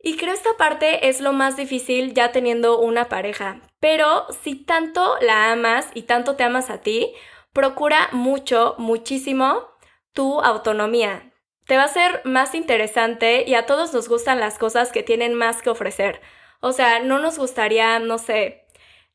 Y 0.00 0.16
creo 0.16 0.32
esta 0.32 0.56
parte 0.56 1.08
es 1.08 1.20
lo 1.20 1.32
más 1.32 1.56
difícil 1.56 2.14
ya 2.14 2.32
teniendo 2.32 2.78
una 2.78 3.08
pareja. 3.08 3.60
Pero 3.80 4.26
si 4.42 4.54
tanto 4.54 5.16
la 5.20 5.52
amas 5.52 5.88
y 5.94 6.02
tanto 6.02 6.36
te 6.36 6.44
amas 6.44 6.70
a 6.70 6.80
ti, 6.82 7.12
procura 7.52 8.08
mucho, 8.12 8.74
muchísimo 8.78 9.73
tu 10.14 10.40
autonomía. 10.40 11.32
Te 11.66 11.76
va 11.76 11.84
a 11.84 11.88
ser 11.88 12.22
más 12.24 12.54
interesante 12.54 13.44
y 13.46 13.54
a 13.54 13.66
todos 13.66 13.92
nos 13.92 14.08
gustan 14.08 14.40
las 14.40 14.58
cosas 14.58 14.92
que 14.92 15.02
tienen 15.02 15.34
más 15.34 15.62
que 15.62 15.70
ofrecer. 15.70 16.20
O 16.60 16.72
sea, 16.72 17.00
no 17.00 17.18
nos 17.18 17.38
gustaría, 17.38 17.98
no 17.98 18.18
sé, 18.18 18.64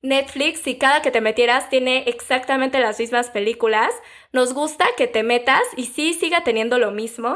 Netflix, 0.01 0.61
si 0.61 0.77
cada 0.77 1.01
que 1.01 1.11
te 1.11 1.19
metieras 1.19 1.69
tiene 1.69 2.03
exactamente 2.07 2.79
las 2.79 2.99
mismas 2.99 3.29
películas, 3.29 3.91
nos 4.31 4.53
gusta 4.53 4.85
que 4.95 5.07
te 5.07 5.23
metas 5.23 5.63
y 5.75 5.87
sí 5.87 6.13
siga 6.13 6.43
teniendo 6.43 6.79
lo 6.79 6.91
mismo, 6.91 7.35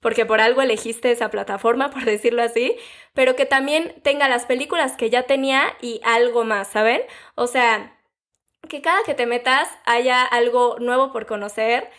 porque 0.00 0.24
por 0.24 0.40
algo 0.40 0.62
elegiste 0.62 1.10
esa 1.10 1.30
plataforma, 1.30 1.90
por 1.92 2.04
decirlo 2.04 2.42
así, 2.42 2.76
pero 3.14 3.36
que 3.36 3.46
también 3.46 4.00
tenga 4.02 4.28
las 4.28 4.46
películas 4.46 4.96
que 4.96 5.10
ya 5.10 5.24
tenía 5.24 5.76
y 5.80 6.00
algo 6.04 6.44
más, 6.44 6.68
¿saben? 6.68 7.02
O 7.34 7.46
sea, 7.48 7.98
que 8.68 8.80
cada 8.80 9.02
que 9.04 9.14
te 9.14 9.26
metas 9.26 9.68
haya 9.84 10.22
algo 10.24 10.76
nuevo 10.78 11.12
por 11.12 11.26
conocer 11.26 11.90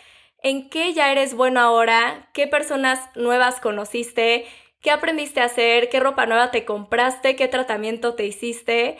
en 0.45 0.69
qué 0.69 0.93
ya 0.93 1.11
eres 1.11 1.33
bueno 1.33 1.59
ahora, 1.59 2.29
qué 2.31 2.45
personas 2.45 2.99
nuevas 3.15 3.59
conociste, 3.59 4.45
qué 4.79 4.91
aprendiste 4.91 5.41
a 5.41 5.45
hacer, 5.45 5.89
qué 5.89 5.99
ropa 5.99 6.27
nueva 6.27 6.51
te 6.51 6.65
compraste, 6.65 7.35
qué 7.35 7.47
tratamiento 7.47 8.13
te 8.13 8.27
hiciste, 8.27 8.99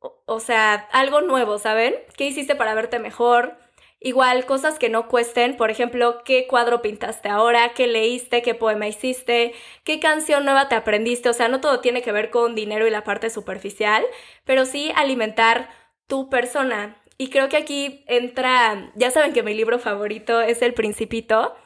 o, 0.00 0.40
sea, 0.40 0.88
algo 0.92 1.20
nuevo, 1.20 1.58
¿saben? 1.58 1.94
¿Qué 2.16 2.24
hiciste 2.26 2.54
para 2.56 2.74
verte 2.74 2.98
mejor? 3.00 3.58
Igual, 4.00 4.46
cosas 4.46 4.78
que 4.78 4.88
no 4.88 5.08
cuesten, 5.08 5.58
por 5.58 5.70
ejemplo, 5.70 6.22
qué 6.24 6.46
cuadro 6.46 6.80
pintaste 6.80 7.28
ahora, 7.28 7.74
qué 7.74 7.86
leíste, 7.86 8.40
qué 8.40 8.54
poema 8.54 8.88
hiciste, 8.88 9.52
qué 9.84 10.00
canción 10.00 10.46
nueva 10.46 10.70
te 10.70 10.74
aprendiste, 10.74 11.28
o 11.28 11.34
sea, 11.34 11.48
no 11.48 11.60
todo 11.60 11.80
tiene 11.80 12.00
que 12.00 12.12
ver 12.12 12.30
con 12.30 12.54
dinero 12.54 12.86
y 12.86 12.90
la 12.90 13.04
parte 13.04 13.28
superficial, 13.28 14.06
pero 14.44 14.64
sí 14.64 14.90
alimentar 14.96 15.68
tu 16.06 16.30
persona. 16.30 16.96
Y 17.18 17.30
creo 17.30 17.48
que 17.48 17.56
aquí 17.56 18.04
entra, 18.06 18.92
ya 18.94 19.10
saben 19.10 19.32
que 19.32 19.42
mi 19.42 19.52
libro 19.52 19.80
favorito 19.80 20.40
es 20.40 20.62
El 20.62 20.72
Principito, 20.72 21.56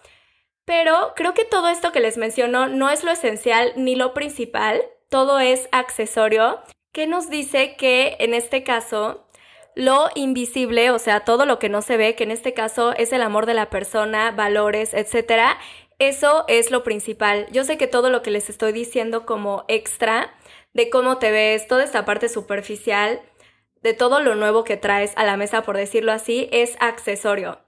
pero 0.64 1.12
creo 1.14 1.34
que 1.34 1.44
todo 1.44 1.68
esto 1.68 1.92
que 1.92 2.00
les 2.00 2.16
menciono 2.16 2.68
no 2.68 2.88
es 2.88 3.04
lo 3.04 3.10
esencial 3.10 3.72
ni 3.76 3.94
lo 3.94 4.14
principal, 4.14 4.82
todo 5.10 5.38
es 5.40 5.68
accesorio, 5.70 6.60
que 6.92 7.06
nos 7.06 7.28
dice 7.28 7.76
que 7.76 8.16
en 8.18 8.32
este 8.32 8.64
caso 8.64 9.28
lo 9.74 10.08
invisible, 10.14 10.90
o 10.90 10.98
sea, 10.98 11.20
todo 11.20 11.44
lo 11.44 11.58
que 11.58 11.68
no 11.68 11.82
se 11.82 11.98
ve, 11.98 12.14
que 12.14 12.24
en 12.24 12.30
este 12.30 12.54
caso 12.54 12.94
es 12.94 13.12
el 13.12 13.22
amor 13.22 13.44
de 13.44 13.54
la 13.54 13.68
persona, 13.68 14.30
valores, 14.30 14.94
etcétera, 14.94 15.58
eso 15.98 16.44
es 16.48 16.70
lo 16.70 16.82
principal. 16.82 17.46
Yo 17.52 17.64
sé 17.64 17.76
que 17.76 17.86
todo 17.86 18.10
lo 18.10 18.22
que 18.22 18.30
les 18.30 18.50
estoy 18.50 18.72
diciendo 18.72 19.26
como 19.26 19.64
extra 19.68 20.34
de 20.74 20.90
cómo 20.90 21.18
te 21.18 21.30
ves, 21.30 21.68
toda 21.68 21.84
esta 21.84 22.04
parte 22.04 22.28
superficial, 22.28 23.20
de 23.83 23.95
todo 23.95 24.21
lo 24.21 24.35
nuevo 24.35 24.64
que 24.64 24.77
traes 24.77 25.12
a 25.16 25.25
la 25.25 25.37
mesa, 25.37 25.62
por 25.62 25.77
decirlo 25.77 26.12
así, 26.12 26.49
es 26.53 26.77
accesorio. 26.81 27.61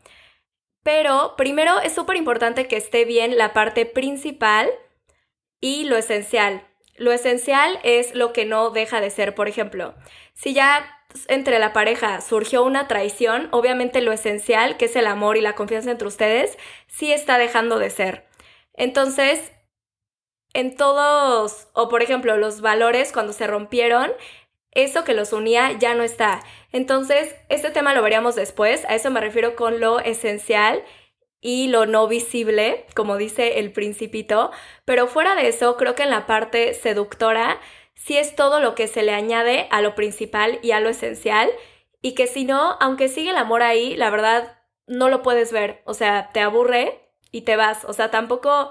Pero 0.83 1.35
primero 1.37 1.81
es 1.81 1.94
súper 1.94 2.16
importante 2.16 2.68
que 2.68 2.77
esté 2.77 3.05
bien 3.05 3.38
la 3.38 3.53
parte 3.53 3.87
principal 3.87 4.70
y 5.61 5.85
lo 5.85 5.96
esencial. 5.96 6.66
Lo 6.96 7.11
esencial 7.11 7.81
es 7.83 8.14
lo 8.14 8.33
que 8.33 8.44
no 8.44 8.70
deja 8.70 9.00
de 9.00 9.11
ser. 9.11 9.35
Por 9.35 9.48
ejemplo, 9.48 9.94
si 10.35 10.55
ya 10.55 10.87
entre 11.29 11.59
la 11.59 11.72
pareja 11.72 12.20
surgió 12.20 12.62
una 12.64 12.87
traición, 12.87 13.48
obviamente 13.50 14.00
lo 14.00 14.12
esencial, 14.12 14.77
que 14.77 14.85
es 14.85 14.96
el 14.96 15.07
amor 15.07 15.37
y 15.37 15.40
la 15.40 15.55
confianza 15.55 15.90
entre 15.90 16.09
ustedes, 16.09 16.59
sí 16.87 17.12
está 17.12 17.38
dejando 17.38 17.79
de 17.79 17.90
ser. 17.90 18.27
Entonces, 18.74 19.53
en 20.53 20.77
todos, 20.77 21.68
o 21.72 21.88
por 21.88 22.03
ejemplo, 22.03 22.37
los 22.37 22.61
valores 22.61 23.12
cuando 23.12 23.33
se 23.33 23.46
rompieron, 23.46 24.12
eso 24.74 25.04
que 25.04 25.14
los 25.14 25.32
unía 25.32 25.72
ya 25.72 25.94
no 25.94 26.02
está. 26.02 26.42
Entonces, 26.72 27.34
este 27.48 27.70
tema 27.70 27.94
lo 27.94 28.02
veríamos 28.02 28.34
después, 28.34 28.84
a 28.87 28.94
eso 28.94 29.10
me 29.10 29.20
refiero 29.20 29.56
con 29.56 29.80
lo 29.80 30.00
esencial 30.00 30.82
y 31.40 31.68
lo 31.68 31.87
no 31.87 32.08
visible, 32.08 32.87
como 32.94 33.16
dice 33.16 33.58
el 33.58 33.70
principito, 33.70 34.50
pero 34.84 35.06
fuera 35.06 35.34
de 35.34 35.48
eso, 35.48 35.76
creo 35.76 35.94
que 35.94 36.02
en 36.02 36.10
la 36.10 36.26
parte 36.26 36.72
seductora 36.74 37.60
sí 37.94 38.16
es 38.16 38.34
todo 38.34 38.60
lo 38.60 38.74
que 38.74 38.88
se 38.88 39.02
le 39.02 39.12
añade 39.12 39.68
a 39.70 39.80
lo 39.82 39.94
principal 39.94 40.58
y 40.62 40.72
a 40.72 40.80
lo 40.80 40.88
esencial, 40.88 41.50
y 42.00 42.14
que 42.14 42.26
si 42.26 42.44
no, 42.44 42.76
aunque 42.80 43.08
sigue 43.08 43.30
el 43.30 43.37
amor 43.37 43.62
ahí, 43.62 43.94
la 43.96 44.10
verdad 44.10 44.58
no 44.87 45.08
lo 45.08 45.22
puedes 45.22 45.52
ver, 45.52 45.82
o 45.84 45.94
sea, 45.94 46.30
te 46.32 46.40
aburre 46.40 47.00
y 47.30 47.42
te 47.42 47.56
vas, 47.56 47.84
o 47.84 47.92
sea, 47.92 48.10
tampoco 48.10 48.70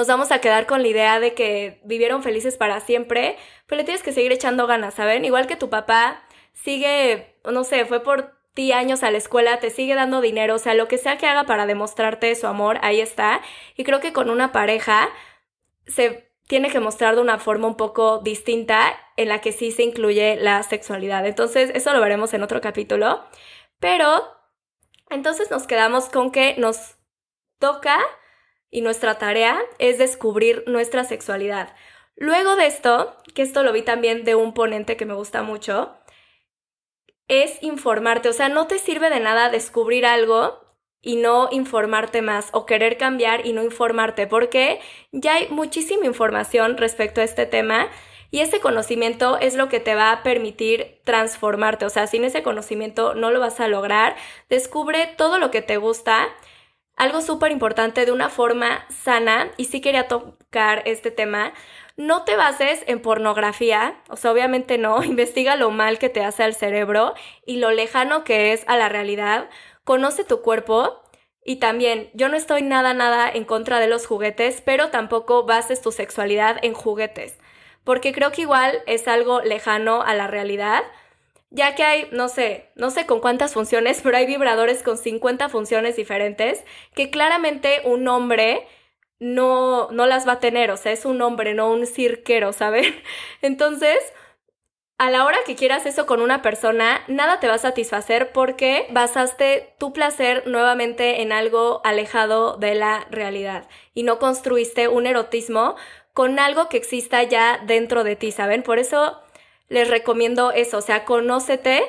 nos 0.00 0.06
vamos 0.06 0.32
a 0.32 0.40
quedar 0.40 0.64
con 0.64 0.80
la 0.80 0.88
idea 0.88 1.20
de 1.20 1.34
que 1.34 1.78
vivieron 1.84 2.22
felices 2.22 2.56
para 2.56 2.80
siempre, 2.80 3.36
pero 3.66 3.76
le 3.80 3.84
tienes 3.84 4.02
que 4.02 4.14
seguir 4.14 4.32
echando 4.32 4.66
ganas, 4.66 4.94
¿saben? 4.94 5.26
Igual 5.26 5.46
que 5.46 5.56
tu 5.56 5.68
papá 5.68 6.22
sigue, 6.54 7.36
no 7.44 7.64
sé, 7.64 7.84
fue 7.84 8.02
por 8.02 8.32
ti 8.54 8.72
años 8.72 9.02
a 9.02 9.10
la 9.10 9.18
escuela, 9.18 9.60
te 9.60 9.68
sigue 9.68 9.94
dando 9.94 10.22
dinero, 10.22 10.54
o 10.54 10.58
sea, 10.58 10.72
lo 10.72 10.88
que 10.88 10.96
sea 10.96 11.18
que 11.18 11.26
haga 11.26 11.44
para 11.44 11.66
demostrarte 11.66 12.34
su 12.34 12.46
amor, 12.46 12.78
ahí 12.80 12.98
está. 12.98 13.42
Y 13.76 13.84
creo 13.84 14.00
que 14.00 14.14
con 14.14 14.30
una 14.30 14.52
pareja 14.52 15.10
se 15.86 16.32
tiene 16.46 16.70
que 16.70 16.80
mostrar 16.80 17.14
de 17.14 17.20
una 17.20 17.38
forma 17.38 17.68
un 17.68 17.76
poco 17.76 18.20
distinta 18.20 18.98
en 19.18 19.28
la 19.28 19.42
que 19.42 19.52
sí 19.52 19.70
se 19.70 19.82
incluye 19.82 20.36
la 20.36 20.62
sexualidad. 20.62 21.26
Entonces, 21.26 21.70
eso 21.74 21.92
lo 21.92 22.00
veremos 22.00 22.32
en 22.32 22.42
otro 22.42 22.62
capítulo. 22.62 23.22
Pero, 23.80 24.26
entonces 25.10 25.50
nos 25.50 25.66
quedamos 25.66 26.08
con 26.08 26.32
que 26.32 26.54
nos 26.56 26.96
toca 27.58 27.98
y 28.70 28.80
nuestra 28.82 29.18
tarea 29.18 29.60
es 29.78 29.98
descubrir 29.98 30.64
nuestra 30.66 31.04
sexualidad. 31.04 31.74
Luego 32.16 32.56
de 32.56 32.66
esto, 32.66 33.16
que 33.34 33.42
esto 33.42 33.62
lo 33.62 33.72
vi 33.72 33.82
también 33.82 34.24
de 34.24 34.34
un 34.34 34.54
ponente 34.54 34.96
que 34.96 35.06
me 35.06 35.14
gusta 35.14 35.42
mucho, 35.42 35.96
es 37.28 37.62
informarte, 37.62 38.28
o 38.28 38.32
sea, 38.32 38.48
no 38.48 38.66
te 38.66 38.78
sirve 38.78 39.08
de 39.08 39.20
nada 39.20 39.50
descubrir 39.50 40.04
algo 40.04 40.60
y 41.00 41.16
no 41.16 41.48
informarte 41.50 42.22
más 42.22 42.48
o 42.52 42.66
querer 42.66 42.98
cambiar 42.98 43.46
y 43.46 43.52
no 43.52 43.62
informarte 43.62 44.26
porque 44.26 44.80
ya 45.12 45.36
hay 45.36 45.48
muchísima 45.48 46.04
información 46.04 46.76
respecto 46.76 47.20
a 47.20 47.24
este 47.24 47.46
tema 47.46 47.88
y 48.30 48.40
ese 48.40 48.60
conocimiento 48.60 49.38
es 49.38 49.54
lo 49.54 49.68
que 49.68 49.80
te 49.80 49.94
va 49.94 50.12
a 50.12 50.22
permitir 50.22 51.00
transformarte, 51.04 51.84
o 51.84 51.90
sea, 51.90 52.06
sin 52.06 52.24
ese 52.24 52.42
conocimiento 52.42 53.14
no 53.14 53.30
lo 53.30 53.40
vas 53.40 53.58
a 53.58 53.66
lograr. 53.66 54.14
Descubre 54.48 55.08
todo 55.16 55.38
lo 55.38 55.50
que 55.50 55.62
te 55.62 55.78
gusta 55.78 56.28
algo 57.00 57.22
súper 57.22 57.50
importante 57.50 58.04
de 58.04 58.12
una 58.12 58.28
forma 58.28 58.84
sana, 58.90 59.50
y 59.56 59.64
sí 59.64 59.80
quería 59.80 60.06
tocar 60.06 60.82
este 60.84 61.10
tema, 61.10 61.54
no 61.96 62.24
te 62.24 62.36
bases 62.36 62.84
en 62.86 63.00
pornografía, 63.00 64.02
o 64.10 64.16
sea, 64.16 64.30
obviamente 64.32 64.76
no, 64.76 65.02
investiga 65.04 65.56
lo 65.56 65.70
mal 65.70 65.98
que 65.98 66.10
te 66.10 66.22
hace 66.22 66.42
al 66.42 66.54
cerebro 66.54 67.14
y 67.46 67.56
lo 67.56 67.70
lejano 67.70 68.22
que 68.22 68.52
es 68.52 68.64
a 68.66 68.76
la 68.76 68.90
realidad, 68.90 69.48
conoce 69.82 70.24
tu 70.24 70.42
cuerpo 70.42 71.00
y 71.42 71.56
también 71.56 72.10
yo 72.12 72.28
no 72.28 72.36
estoy 72.36 72.60
nada, 72.60 72.92
nada 72.92 73.30
en 73.30 73.46
contra 73.46 73.80
de 73.80 73.86
los 73.86 74.06
juguetes, 74.06 74.60
pero 74.60 74.90
tampoco 74.90 75.46
bases 75.46 75.80
tu 75.80 75.92
sexualidad 75.92 76.58
en 76.62 76.74
juguetes, 76.74 77.38
porque 77.82 78.12
creo 78.12 78.30
que 78.30 78.42
igual 78.42 78.82
es 78.86 79.08
algo 79.08 79.40
lejano 79.40 80.02
a 80.02 80.12
la 80.14 80.26
realidad 80.26 80.82
ya 81.50 81.74
que 81.74 81.82
hay, 81.82 82.08
no 82.12 82.28
sé, 82.28 82.70
no 82.76 82.90
sé 82.90 83.06
con 83.06 83.20
cuántas 83.20 83.52
funciones, 83.54 84.00
pero 84.04 84.16
hay 84.16 84.26
vibradores 84.26 84.82
con 84.82 84.96
50 84.98 85.48
funciones 85.48 85.96
diferentes 85.96 86.64
que 86.94 87.10
claramente 87.10 87.82
un 87.84 88.08
hombre 88.08 88.66
no, 89.18 89.90
no 89.90 90.06
las 90.06 90.26
va 90.26 90.32
a 90.32 90.40
tener, 90.40 90.70
o 90.70 90.76
sea, 90.76 90.92
es 90.92 91.04
un 91.04 91.20
hombre, 91.22 91.54
no 91.54 91.70
un 91.70 91.86
cirquero, 91.86 92.52
¿saben? 92.52 92.94
Entonces, 93.42 93.98
a 95.00 95.10
la 95.10 95.24
hora 95.24 95.38
que 95.46 95.56
quieras 95.56 95.86
eso 95.86 96.04
con 96.04 96.20
una 96.20 96.42
persona, 96.42 97.02
nada 97.08 97.40
te 97.40 97.48
va 97.48 97.54
a 97.54 97.58
satisfacer 97.58 98.32
porque 98.32 98.86
basaste 98.90 99.74
tu 99.78 99.92
placer 99.94 100.46
nuevamente 100.46 101.22
en 101.22 101.32
algo 101.32 101.80
alejado 101.84 102.58
de 102.58 102.74
la 102.74 103.06
realidad 103.10 103.66
y 103.94 104.02
no 104.02 104.18
construiste 104.18 104.88
un 104.88 105.06
erotismo 105.06 105.76
con 106.12 106.38
algo 106.38 106.68
que 106.68 106.76
exista 106.76 107.22
ya 107.22 107.58
dentro 107.66 108.04
de 108.04 108.16
ti, 108.16 108.30
¿saben? 108.30 108.62
Por 108.62 108.78
eso 108.78 109.18
les 109.70 109.88
recomiendo 109.88 110.50
eso, 110.50 110.78
o 110.78 110.82
sea, 110.82 111.06
conócete, 111.06 111.82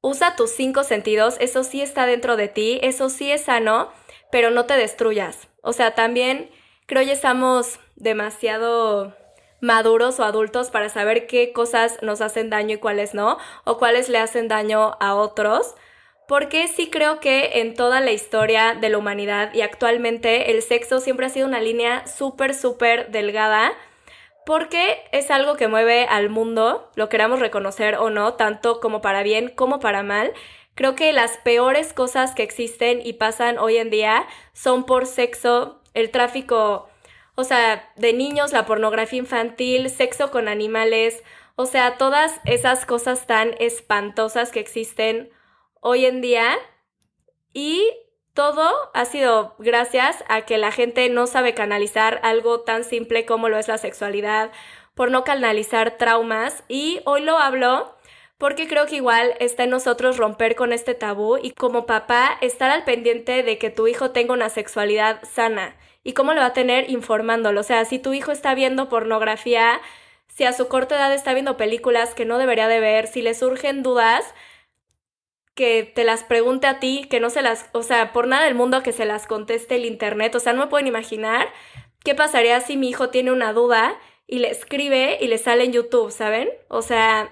usa 0.00 0.36
tus 0.36 0.50
cinco 0.50 0.84
sentidos, 0.84 1.36
eso 1.40 1.64
sí 1.64 1.82
está 1.82 2.06
dentro 2.06 2.36
de 2.36 2.48
ti, 2.48 2.78
eso 2.82 3.10
sí 3.10 3.30
es 3.30 3.42
sano, 3.42 3.90
pero 4.30 4.50
no 4.50 4.64
te 4.64 4.74
destruyas. 4.74 5.48
O 5.60 5.72
sea, 5.72 5.94
también 5.94 6.50
creo 6.86 7.04
que 7.04 7.12
estamos 7.12 7.80
demasiado 7.96 9.14
maduros 9.60 10.20
o 10.20 10.24
adultos 10.24 10.70
para 10.70 10.88
saber 10.88 11.26
qué 11.26 11.52
cosas 11.52 11.98
nos 12.02 12.20
hacen 12.20 12.50
daño 12.50 12.76
y 12.76 12.78
cuáles 12.78 13.14
no, 13.14 13.38
o 13.64 13.78
cuáles 13.78 14.08
le 14.08 14.18
hacen 14.18 14.46
daño 14.46 14.96
a 15.00 15.14
otros. 15.14 15.74
Porque 16.28 16.68
sí 16.68 16.88
creo 16.88 17.20
que 17.20 17.60
en 17.60 17.74
toda 17.74 18.00
la 18.00 18.12
historia 18.12 18.74
de 18.74 18.88
la 18.88 18.98
humanidad 18.98 19.52
y 19.52 19.60
actualmente 19.60 20.52
el 20.52 20.62
sexo 20.62 21.00
siempre 21.00 21.26
ha 21.26 21.30
sido 21.30 21.46
una 21.46 21.60
línea 21.60 22.06
súper, 22.06 22.54
súper 22.54 23.10
delgada 23.10 23.72
porque 24.46 25.02
es 25.12 25.30
algo 25.30 25.56
que 25.56 25.68
mueve 25.68 26.06
al 26.06 26.28
mundo, 26.28 26.90
lo 26.94 27.08
queramos 27.08 27.40
reconocer 27.40 27.96
o 27.96 28.10
no, 28.10 28.34
tanto 28.34 28.80
como 28.80 29.00
para 29.00 29.22
bien 29.22 29.48
como 29.48 29.80
para 29.80 30.02
mal. 30.02 30.32
Creo 30.74 30.94
que 30.94 31.12
las 31.12 31.36
peores 31.38 31.92
cosas 31.92 32.34
que 32.34 32.42
existen 32.42 33.00
y 33.04 33.14
pasan 33.14 33.58
hoy 33.58 33.76
en 33.76 33.90
día 33.90 34.26
son 34.52 34.84
por 34.84 35.06
sexo, 35.06 35.80
el 35.94 36.10
tráfico, 36.10 36.88
o 37.36 37.44
sea, 37.44 37.92
de 37.96 38.12
niños, 38.12 38.52
la 38.52 38.66
pornografía 38.66 39.20
infantil, 39.20 39.88
sexo 39.90 40.30
con 40.30 40.48
animales, 40.48 41.22
o 41.56 41.66
sea, 41.66 41.96
todas 41.96 42.40
esas 42.44 42.86
cosas 42.86 43.26
tan 43.26 43.54
espantosas 43.60 44.50
que 44.50 44.60
existen 44.60 45.30
hoy 45.80 46.06
en 46.06 46.20
día. 46.20 46.56
Y 47.52 47.88
todo 48.34 48.90
ha 48.92 49.04
sido 49.04 49.54
gracias 49.58 50.24
a 50.28 50.42
que 50.42 50.58
la 50.58 50.72
gente 50.72 51.08
no 51.08 51.26
sabe 51.26 51.54
canalizar 51.54 52.20
algo 52.22 52.60
tan 52.60 52.84
simple 52.84 53.24
como 53.24 53.48
lo 53.48 53.58
es 53.58 53.68
la 53.68 53.78
sexualidad, 53.78 54.50
por 54.94 55.10
no 55.10 55.24
canalizar 55.24 55.96
traumas 55.96 56.64
y 56.68 57.00
hoy 57.04 57.22
lo 57.22 57.38
hablo 57.38 57.96
porque 58.38 58.66
creo 58.68 58.86
que 58.86 58.96
igual 58.96 59.34
está 59.40 59.64
en 59.64 59.70
nosotros 59.70 60.18
romper 60.18 60.56
con 60.56 60.72
este 60.72 60.94
tabú 60.94 61.38
y 61.40 61.52
como 61.52 61.86
papá 61.86 62.36
estar 62.40 62.70
al 62.70 62.84
pendiente 62.84 63.42
de 63.42 63.58
que 63.58 63.70
tu 63.70 63.86
hijo 63.86 64.10
tenga 64.10 64.34
una 64.34 64.48
sexualidad 64.48 65.22
sana. 65.22 65.76
¿Y 66.02 66.12
cómo 66.12 66.34
lo 66.34 66.40
va 66.40 66.48
a 66.48 66.52
tener? 66.52 66.90
Informándolo. 66.90 67.60
O 67.60 67.64
sea, 67.64 67.84
si 67.84 67.98
tu 67.98 68.12
hijo 68.12 68.32
está 68.32 68.54
viendo 68.54 68.88
pornografía, 68.88 69.80
si 70.26 70.44
a 70.44 70.52
su 70.52 70.68
corta 70.68 70.96
edad 70.96 71.14
está 71.14 71.32
viendo 71.32 71.56
películas 71.56 72.14
que 72.14 72.24
no 72.24 72.38
debería 72.38 72.68
de 72.68 72.80
ver, 72.80 73.06
si 73.06 73.22
le 73.22 73.34
surgen 73.34 73.82
dudas, 73.82 74.34
que 75.54 75.84
te 75.84 76.04
las 76.04 76.24
pregunte 76.24 76.66
a 76.66 76.80
ti, 76.80 77.06
que 77.08 77.20
no 77.20 77.30
se 77.30 77.42
las, 77.42 77.68
o 77.72 77.82
sea, 77.82 78.12
por 78.12 78.26
nada 78.26 78.44
del 78.44 78.54
mundo 78.54 78.82
que 78.82 78.92
se 78.92 79.04
las 79.04 79.26
conteste 79.26 79.76
el 79.76 79.84
internet, 79.84 80.34
o 80.34 80.40
sea, 80.40 80.52
no 80.52 80.62
me 80.62 80.66
pueden 80.68 80.86
imaginar 80.86 81.48
qué 82.04 82.14
pasaría 82.14 82.60
si 82.60 82.76
mi 82.76 82.90
hijo 82.90 83.10
tiene 83.10 83.32
una 83.32 83.52
duda 83.52 83.98
y 84.26 84.38
le 84.38 84.50
escribe 84.50 85.18
y 85.20 85.28
le 85.28 85.38
sale 85.38 85.64
en 85.64 85.72
YouTube, 85.72 86.10
¿saben? 86.10 86.50
O 86.68 86.82
sea, 86.82 87.30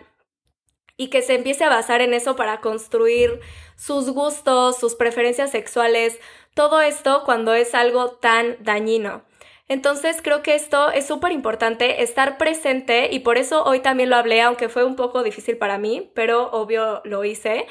y 0.97 1.09
que 1.09 1.23
se 1.23 1.35
empiece 1.35 1.65
a 1.65 1.69
basar 1.69 2.01
en 2.01 2.15
eso 2.15 2.37
para 2.37 2.61
construir 2.61 3.41
sus 3.77 4.11
gustos, 4.11 4.79
sus 4.79 4.95
preferencias 4.95 5.51
sexuales, 5.51 6.19
todo 6.55 6.81
esto 6.81 7.23
cuando 7.25 7.55
es 7.55 7.75
algo 7.75 8.13
tan 8.13 8.57
dañino. 8.61 9.25
Entonces 9.69 10.21
creo 10.23 10.43
que 10.43 10.55
esto 10.55 10.91
es 10.91 11.07
súper 11.07 11.33
importante, 11.33 12.03
estar 12.03 12.37
presente 12.37 13.09
y 13.11 13.21
por 13.21 13.39
eso 13.39 13.65
hoy 13.65 13.81
también 13.81 14.11
lo 14.11 14.17
hablé, 14.17 14.43
aunque 14.43 14.69
fue 14.69 14.85
un 14.85 14.97
poco 14.97 15.23
difícil 15.23 15.57
para 15.57 15.79
mí, 15.79 16.11
pero 16.15 16.51
obvio 16.51 17.01
lo 17.05 17.25
hice, 17.25 17.67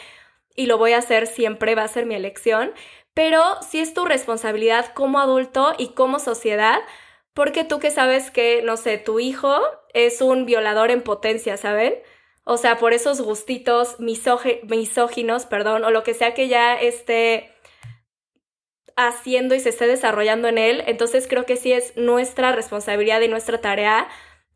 y 0.56 0.66
lo 0.66 0.78
voy 0.78 0.94
a 0.94 1.00
hacer 1.00 1.28
siempre, 1.28 1.76
va 1.76 1.84
a 1.84 1.88
ser 1.88 2.06
mi 2.06 2.16
elección, 2.16 2.72
pero 3.14 3.44
sí 3.62 3.80
es 3.80 3.94
tu 3.94 4.06
responsabilidad 4.06 4.94
como 4.94 5.20
adulto 5.20 5.74
y 5.78 5.90
como 5.90 6.20
sociedad, 6.20 6.80
porque 7.34 7.64
tú 7.64 7.80
que 7.80 7.92
sabes 7.92 8.32
que, 8.32 8.62
no 8.62 8.78
sé, 8.78 8.98
tu 8.98 9.20
hijo 9.20 9.60
es 9.94 10.22
un 10.22 10.46
violador 10.46 10.92
en 10.92 11.02
potencia, 11.02 11.58
¿saben? 11.58 11.96
O 12.44 12.58
sea, 12.58 12.78
por 12.78 12.94
esos 12.94 13.22
gustitos 13.22 13.98
misóginos, 14.00 15.46
perdón, 15.46 15.84
o 15.84 15.92
lo 15.92 16.04
que 16.04 16.14
sea 16.14 16.34
que 16.34 16.48
ya 16.48 16.76
esté 16.80 17.54
haciendo 18.96 19.56
y 19.56 19.60
se 19.60 19.70
esté 19.70 19.88
desarrollando 19.88 20.48
en 20.48 20.58
él, 20.58 20.84
entonces 20.88 21.28
creo 21.28 21.46
que 21.46 21.56
sí 21.56 21.72
es 21.72 21.96
nuestra 21.96 22.52
responsabilidad 22.52 23.22
y 23.22 23.28
nuestra 23.28 23.62
tarea 23.62 24.08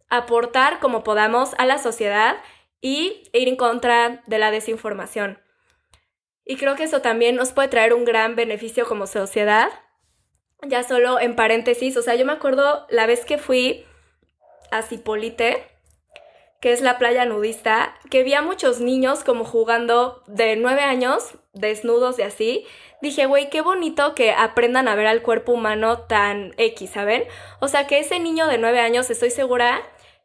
aportar 0.10 0.80
como 0.80 1.04
podamos 1.04 1.54
a 1.58 1.66
la 1.66 1.78
sociedad 1.78 2.38
y 2.82 3.24
ir 3.34 3.48
en 3.48 3.56
contra 3.56 4.24
de 4.28 4.38
la 4.38 4.52
desinformación. 4.52 5.40
Y 6.46 6.58
creo 6.58 6.76
que 6.76 6.84
eso 6.84 7.02
también 7.02 7.36
nos 7.36 7.52
puede 7.52 7.68
traer 7.68 7.94
un 7.94 8.06
gran 8.06 8.36
beneficio 8.36 8.86
como 8.86 9.08
sociedad. 9.08 9.70
Ya 10.62 10.84
solo 10.84 11.20
en 11.20 11.36
paréntesis, 11.36 11.98
o 11.98 12.02
sea, 12.02 12.16
yo 12.16 12.26
me 12.26 12.34
acuerdo 12.34 12.86
la 12.90 13.08
vez 13.08 13.26
que 13.26 13.38
fui 13.38 13.86
a 14.72 14.84
Cipolite, 14.84 15.68
que 16.60 16.72
es 16.72 16.82
la 16.82 16.98
playa 16.98 17.26
nudista, 17.26 17.96
que 18.10 18.24
vi 18.24 18.34
a 18.34 18.42
muchos 18.42 18.80
niños 18.80 19.24
como 19.24 19.44
jugando 19.44 20.24
de 20.28 20.56
nueve 20.56 20.82
años, 20.82 21.36
desnudos 21.54 22.18
y 22.20 22.24
así. 22.24 22.66
Dije, 23.02 23.26
güey, 23.26 23.50
qué 23.50 23.62
bonito 23.62 24.16
que 24.16 24.32
aprendan 24.32 24.88
a 24.88 24.96
ver 24.96 25.08
al 25.08 25.22
cuerpo 25.22 25.52
humano 25.52 26.00
tan 26.00 26.54
X, 26.58 26.92
¿saben? 26.92 27.24
O 27.60 27.68
sea, 27.68 27.88
que 27.88 28.00
ese 28.00 28.20
niño 28.20 28.48
de 28.48 28.58
nueve 28.58 28.80
años, 28.80 29.10
estoy 29.10 29.30
segura 29.30 29.82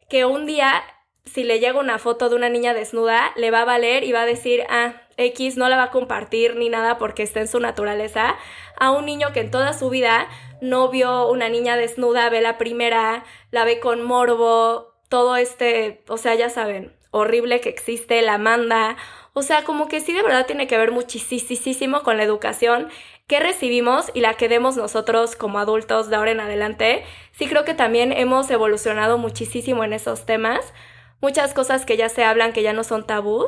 que 0.09 0.25
un 0.25 0.47
día, 0.47 0.83
si 1.25 1.45
le 1.45 1.61
llega 1.61 1.79
una 1.79 1.99
foto 1.99 2.29
de 2.29 2.37
una 2.37 2.49
niña 2.49 2.73
desnuda, 2.73 3.33
le 3.37 3.51
va 3.51 3.63
a 3.63 3.67
valer 3.67 4.05
y 4.05 4.13
va 4.13 4.23
a 4.23 4.27
decir, 4.27 4.65
ah, 4.71 4.95
X 5.21 5.57
no 5.57 5.69
la 5.69 5.77
va 5.77 5.85
a 5.85 5.91
compartir 5.91 6.57
ni 6.57 6.69
nada 6.69 6.99
porque 6.99 7.23
está 7.23 7.41
en 7.41 7.49
su 7.49 7.61
naturaleza. 7.61 8.37
A 8.79 8.91
un 8.91 9.07
niño 9.07 9.33
que 9.33 9.41
en 9.41 9.51
toda 9.51 9.73
su 9.73 9.91
vida 9.91 10.29
no 10.61 10.89
vio 10.89 11.29
una 11.29 11.49
niña 11.49 11.77
desnuda, 11.77 12.29
ve 12.31 12.41
la 12.41 12.59
primera, 12.59 13.25
la 13.51 13.65
ve 13.65 13.81
con 13.81 14.03
morbo, 14.03 14.95
todo 15.09 15.37
este, 15.37 16.03
o 16.09 16.17
sea, 16.17 16.35
ya 16.35 16.49
saben, 16.49 16.97
horrible 17.11 17.61
que 17.61 17.69
existe, 17.69 18.23
la 18.23 18.39
manda. 18.39 18.97
O 19.33 19.43
sea, 19.43 19.65
como 19.65 19.89
que 19.89 20.01
sí 20.01 20.13
de 20.13 20.23
verdad 20.23 20.47
tiene 20.47 20.67
que 20.67 20.79
ver 20.79 20.93
muchísimo 20.93 22.03
con 22.03 22.17
la 22.17 22.25
educación 22.25 22.89
que 23.27 23.39
recibimos 23.39 24.11
y 24.13 24.21
la 24.21 24.35
que 24.35 24.49
demos 24.49 24.77
nosotros 24.77 25.37
como 25.37 25.61
adultos 25.61 26.11
de 26.11 26.17
ahora 26.17 26.33
en 26.33 26.41
adelante. 26.41 27.05
Sí 27.31 27.47
creo 27.47 27.65
que 27.65 27.75
también 27.75 28.13
hemos 28.13 28.51
evolucionado 28.51 29.19
muchísimo 29.19 29.85
en 29.85 29.93
esos 29.93 30.27
temas. 30.27 30.73
Muchas 31.21 31.55
cosas 31.55 31.87
que 31.87 31.97
ya 31.97 32.09
se 32.09 32.25
hablan 32.25 32.53
que 32.53 32.63
ya 32.63 32.73
no 32.73 32.83
son 32.83 33.07
tabú. 33.07 33.47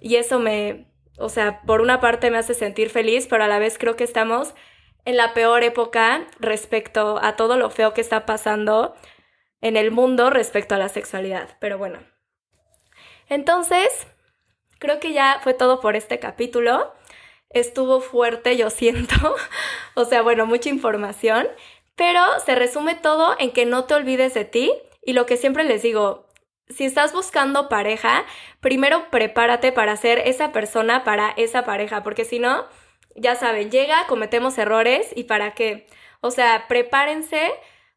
Y 0.00 0.16
eso 0.16 0.38
me, 0.38 0.86
o 1.18 1.28
sea, 1.28 1.62
por 1.62 1.80
una 1.80 2.00
parte 2.00 2.30
me 2.30 2.38
hace 2.38 2.54
sentir 2.54 2.90
feliz, 2.90 3.26
pero 3.28 3.44
a 3.44 3.48
la 3.48 3.58
vez 3.58 3.78
creo 3.78 3.96
que 3.96 4.04
estamos 4.04 4.54
en 5.04 5.16
la 5.16 5.34
peor 5.34 5.62
época 5.64 6.26
respecto 6.38 7.18
a 7.22 7.36
todo 7.36 7.56
lo 7.56 7.70
feo 7.70 7.94
que 7.94 8.00
está 8.00 8.26
pasando 8.26 8.94
en 9.60 9.76
el 9.76 9.90
mundo 9.90 10.30
respecto 10.30 10.74
a 10.74 10.78
la 10.78 10.88
sexualidad. 10.88 11.56
Pero 11.60 11.78
bueno. 11.78 11.98
Entonces, 13.28 13.88
creo 14.78 15.00
que 15.00 15.12
ya 15.12 15.40
fue 15.42 15.54
todo 15.54 15.80
por 15.80 15.96
este 15.96 16.18
capítulo. 16.18 16.92
Estuvo 17.50 18.00
fuerte, 18.00 18.56
yo 18.56 18.70
siento. 18.70 19.14
o 19.94 20.04
sea, 20.04 20.22
bueno, 20.22 20.46
mucha 20.46 20.68
información. 20.68 21.48
Pero 21.96 22.22
se 22.44 22.54
resume 22.54 22.94
todo 22.94 23.34
en 23.38 23.50
que 23.50 23.66
no 23.66 23.84
te 23.84 23.94
olvides 23.94 24.34
de 24.34 24.44
ti. 24.44 24.72
Y 25.02 25.14
lo 25.14 25.26
que 25.26 25.36
siempre 25.36 25.64
les 25.64 25.82
digo, 25.82 26.27
si 26.70 26.84
estás 26.84 27.12
buscando 27.12 27.68
pareja, 27.68 28.24
primero 28.60 29.10
prepárate 29.10 29.72
para 29.72 29.96
ser 29.96 30.18
esa 30.18 30.52
persona 30.52 31.04
para 31.04 31.30
esa 31.36 31.64
pareja. 31.64 32.02
Porque 32.02 32.24
si 32.24 32.38
no, 32.38 32.66
ya 33.14 33.34
saben, 33.36 33.70
llega, 33.70 34.06
cometemos 34.06 34.58
errores 34.58 35.08
y 35.14 35.24
para 35.24 35.54
qué. 35.54 35.86
O 36.20 36.30
sea, 36.30 36.66
prepárense 36.68 37.52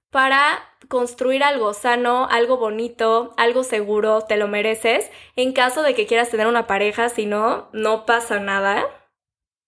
para 0.10 0.70
construir 0.90 1.44
algo 1.44 1.74
sano, 1.74 2.28
algo 2.30 2.58
bonito, 2.58 3.34
algo 3.38 3.64
seguro, 3.64 4.22
te 4.22 4.38
lo 4.38 4.48
mereces. 4.48 5.10
En 5.36 5.54
caso 5.54 5.84
de 5.84 5.96
que 5.96 6.06
quieras 6.06 6.30
tener 6.30 6.48
una 6.48 6.68
pareja, 6.68 7.10
si 7.10 7.26
no, 7.26 7.70
no 7.74 8.06
pasa 8.06 8.40
nada. 8.40 8.86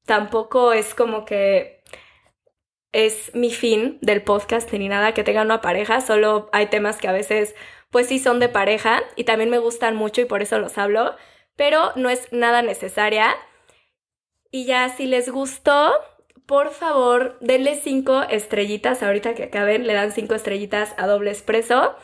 Tampoco 0.06 0.74
es 0.74 0.96
como 0.96 1.26
que 1.26 1.82
es 2.94 3.34
mi 3.34 3.52
fin 3.52 3.98
del 4.02 4.22
podcast 4.24 4.72
ni 4.72 4.88
nada 4.88 5.13
que 5.13 5.24
tenga 5.24 5.42
una 5.42 5.62
pareja, 5.62 6.00
solo 6.00 6.50
hay 6.54 6.68
temas 6.68 6.98
que 6.98 7.08
a 7.08 7.12
veces 7.12 7.56
pues 7.93 8.08
sí 8.08 8.17
son 8.17 8.39
de 8.39 8.49
pareja 8.49 9.03
y 9.15 9.23
también 9.23 9.51
me 9.51 9.60
gustan 9.60 9.95
mucho 9.95 10.19
y 10.19 10.25
por 10.25 10.41
eso 10.41 10.58
los 10.58 10.77
hablo, 10.79 11.15
pero 11.56 11.93
no 11.95 12.10
es 12.10 12.27
nada 12.34 12.63
necesaria. 12.63 13.36
Y 14.49 14.65
ya 14.65 14.89
si 14.89 15.06
les 15.06 15.29
gustó, 15.29 15.93
por 16.47 16.71
favor, 16.71 17.38
denle 17.39 17.79
cinco 17.79 18.23
estrellitas 18.23 19.03
ahorita 19.03 19.36
que 19.36 19.43
acaben, 19.43 19.86
le 19.86 19.93
dan 19.93 20.12
cinco 20.12 20.34
estrellitas 20.34 20.95
a 20.97 21.06
doble 21.06 21.29
expreso. 21.29 21.95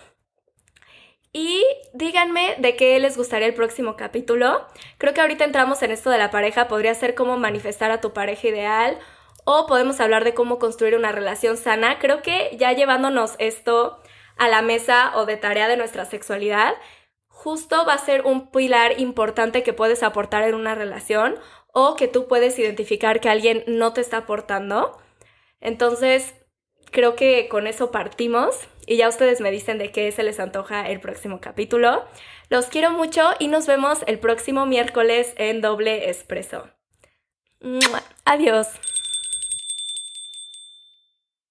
Y 1.33 1.65
díganme 1.93 2.55
de 2.59 2.75
qué 2.75 2.99
les 2.99 3.17
gustaría 3.17 3.47
el 3.47 3.55
próximo 3.55 3.95
capítulo. 3.95 4.67
Creo 4.99 5.15
que 5.15 5.21
ahorita 5.21 5.43
entramos 5.43 5.81
en 5.81 5.89
esto 5.89 6.11
de 6.11 6.19
la 6.19 6.29
pareja, 6.29 6.67
podría 6.67 6.93
ser 6.93 7.15
cómo 7.15 7.37
manifestar 7.37 7.89
a 7.89 7.99
tu 7.99 8.13
pareja 8.13 8.47
ideal 8.47 8.99
o 9.43 9.65
podemos 9.65 9.99
hablar 9.99 10.23
de 10.23 10.35
cómo 10.35 10.59
construir 10.59 10.95
una 10.95 11.11
relación 11.11 11.57
sana. 11.57 11.97
Creo 11.97 12.21
que 12.21 12.55
ya 12.59 12.73
llevándonos 12.73 13.33
esto 13.39 13.99
a 14.39 14.47
la 14.47 14.61
mesa 14.61 15.11
o 15.15 15.25
de 15.25 15.37
tarea 15.37 15.67
de 15.67 15.77
nuestra 15.77 16.05
sexualidad, 16.05 16.73
justo 17.27 17.85
va 17.85 17.93
a 17.93 17.97
ser 17.99 18.25
un 18.25 18.51
pilar 18.51 18.99
importante 18.99 19.63
que 19.63 19.73
puedes 19.73 20.03
aportar 20.03 20.43
en 20.43 20.55
una 20.55 20.75
relación 20.75 21.37
o 21.71 21.95
que 21.95 22.07
tú 22.07 22.27
puedes 22.27 22.57
identificar 22.57 23.19
que 23.19 23.29
alguien 23.29 23.63
no 23.67 23.93
te 23.93 24.01
está 24.01 24.17
aportando. 24.17 24.97
Entonces, 25.61 26.33
creo 26.91 27.15
que 27.15 27.47
con 27.49 27.67
eso 27.67 27.91
partimos 27.91 28.67
y 28.87 28.97
ya 28.97 29.07
ustedes 29.07 29.39
me 29.39 29.51
dicen 29.51 29.77
de 29.77 29.91
qué 29.91 30.11
se 30.11 30.23
les 30.23 30.39
antoja 30.39 30.89
el 30.89 30.99
próximo 30.99 31.39
capítulo. 31.39 32.05
Los 32.49 32.65
quiero 32.65 32.91
mucho 32.91 33.29
y 33.37 33.47
nos 33.47 33.67
vemos 33.67 33.99
el 34.07 34.19
próximo 34.19 34.65
miércoles 34.65 35.33
en 35.37 35.61
doble 35.61 36.09
expreso. 36.09 36.67
Adiós. 38.25 38.67